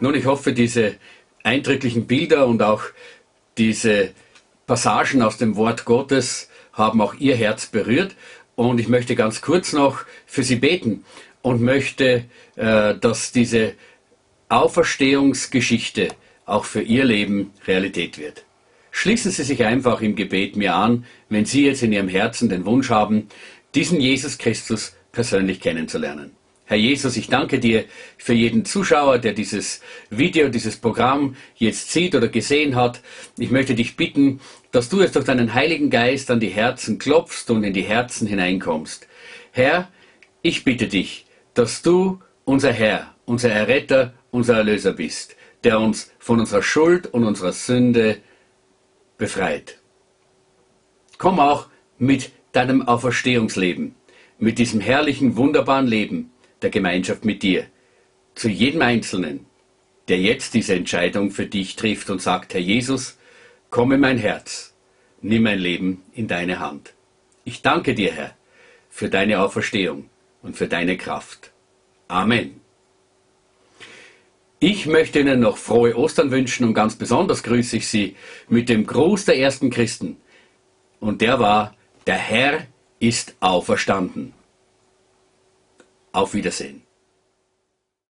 Nun, 0.00 0.14
ich 0.14 0.26
hoffe, 0.26 0.52
diese 0.52 0.94
eindrücklichen 1.42 2.06
Bilder 2.06 2.46
und 2.46 2.62
auch 2.62 2.82
diese 3.56 4.10
Passagen 4.66 5.22
aus 5.22 5.38
dem 5.38 5.56
Wort 5.56 5.84
Gottes 5.84 6.48
haben 6.72 7.00
auch 7.00 7.14
Ihr 7.14 7.34
Herz 7.34 7.66
berührt. 7.66 8.14
Und 8.54 8.78
ich 8.78 8.88
möchte 8.88 9.14
ganz 9.16 9.40
kurz 9.40 9.72
noch 9.72 10.04
für 10.26 10.42
Sie 10.42 10.56
beten 10.56 11.04
und 11.42 11.60
möchte, 11.60 12.24
äh, 12.56 12.94
dass 12.94 13.32
diese 13.32 13.74
Auferstehungsgeschichte 14.48 16.08
auch 16.46 16.64
für 16.64 16.82
Ihr 16.82 17.04
Leben 17.04 17.52
Realität 17.66 18.18
wird. 18.18 18.44
Schließen 18.90 19.30
Sie 19.30 19.42
sich 19.42 19.64
einfach 19.64 20.00
im 20.00 20.16
Gebet 20.16 20.56
mir 20.56 20.74
an, 20.74 21.04
wenn 21.28 21.44
Sie 21.44 21.66
jetzt 21.66 21.82
in 21.82 21.92
Ihrem 21.92 22.08
Herzen 22.08 22.48
den 22.48 22.64
Wunsch 22.64 22.90
haben, 22.90 23.28
diesen 23.74 24.00
Jesus 24.00 24.38
Christus 24.38 24.96
persönlich 25.12 25.60
kennenzulernen. 25.60 26.37
Herr 26.68 26.76
Jesus, 26.76 27.16
ich 27.16 27.28
danke 27.28 27.60
dir 27.60 27.86
für 28.18 28.34
jeden 28.34 28.66
Zuschauer, 28.66 29.18
der 29.18 29.32
dieses 29.32 29.80
Video, 30.10 30.50
dieses 30.50 30.76
Programm 30.76 31.34
jetzt 31.56 31.90
sieht 31.92 32.14
oder 32.14 32.28
gesehen 32.28 32.76
hat. 32.76 33.00
Ich 33.38 33.50
möchte 33.50 33.74
dich 33.74 33.96
bitten, 33.96 34.40
dass 34.70 34.90
du 34.90 35.00
jetzt 35.00 35.16
durch 35.16 35.24
deinen 35.24 35.54
Heiligen 35.54 35.88
Geist 35.88 36.30
an 36.30 36.40
die 36.40 36.48
Herzen 36.48 36.98
klopfst 36.98 37.48
und 37.48 37.64
in 37.64 37.72
die 37.72 37.84
Herzen 37.84 38.28
hineinkommst. 38.28 39.08
Herr, 39.50 39.88
ich 40.42 40.62
bitte 40.62 40.88
dich, 40.88 41.24
dass 41.54 41.80
du 41.80 42.20
unser 42.44 42.74
Herr, 42.74 43.14
unser 43.24 43.50
Erretter, 43.50 44.12
unser 44.30 44.58
Erlöser 44.58 44.92
bist, 44.92 45.36
der 45.64 45.80
uns 45.80 46.12
von 46.18 46.38
unserer 46.38 46.62
Schuld 46.62 47.06
und 47.06 47.24
unserer 47.24 47.52
Sünde 47.52 48.18
befreit. 49.16 49.78
Komm 51.16 51.40
auch 51.40 51.68
mit 51.96 52.30
deinem 52.52 52.82
Auferstehungsleben, 52.86 53.94
mit 54.38 54.58
diesem 54.58 54.82
herrlichen, 54.82 55.38
wunderbaren 55.38 55.86
Leben, 55.86 56.30
der 56.62 56.70
Gemeinschaft 56.70 57.24
mit 57.24 57.42
dir, 57.42 57.66
zu 58.34 58.48
jedem 58.48 58.82
Einzelnen, 58.82 59.46
der 60.08 60.18
jetzt 60.18 60.54
diese 60.54 60.74
Entscheidung 60.74 61.30
für 61.30 61.46
dich 61.46 61.76
trifft 61.76 62.10
und 62.10 62.22
sagt, 62.22 62.54
Herr 62.54 62.60
Jesus, 62.60 63.18
komm 63.70 63.92
in 63.92 64.00
mein 64.00 64.18
Herz, 64.18 64.74
nimm 65.20 65.42
mein 65.42 65.58
Leben 65.58 66.02
in 66.14 66.28
deine 66.28 66.60
Hand. 66.60 66.94
Ich 67.44 67.62
danke 67.62 67.94
dir, 67.94 68.12
Herr, 68.12 68.36
für 68.90 69.08
deine 69.08 69.40
Auferstehung 69.40 70.08
und 70.42 70.56
für 70.56 70.68
deine 70.68 70.96
Kraft. 70.96 71.50
Amen. 72.08 72.60
Ich 74.60 74.86
möchte 74.86 75.20
Ihnen 75.20 75.40
noch 75.40 75.56
frohe 75.56 75.96
Ostern 75.96 76.30
wünschen 76.32 76.66
und 76.66 76.74
ganz 76.74 76.96
besonders 76.96 77.44
grüße 77.44 77.76
ich 77.76 77.86
Sie 77.86 78.16
mit 78.48 78.68
dem 78.68 78.86
Gruß 78.86 79.24
der 79.26 79.38
ersten 79.38 79.70
Christen. 79.70 80.16
Und 80.98 81.20
der 81.20 81.38
war, 81.38 81.76
der 82.06 82.16
Herr 82.16 82.66
ist 82.98 83.36
auferstanden. 83.38 84.32
Auf 86.12 86.34
Wiedersehen. 86.34 86.87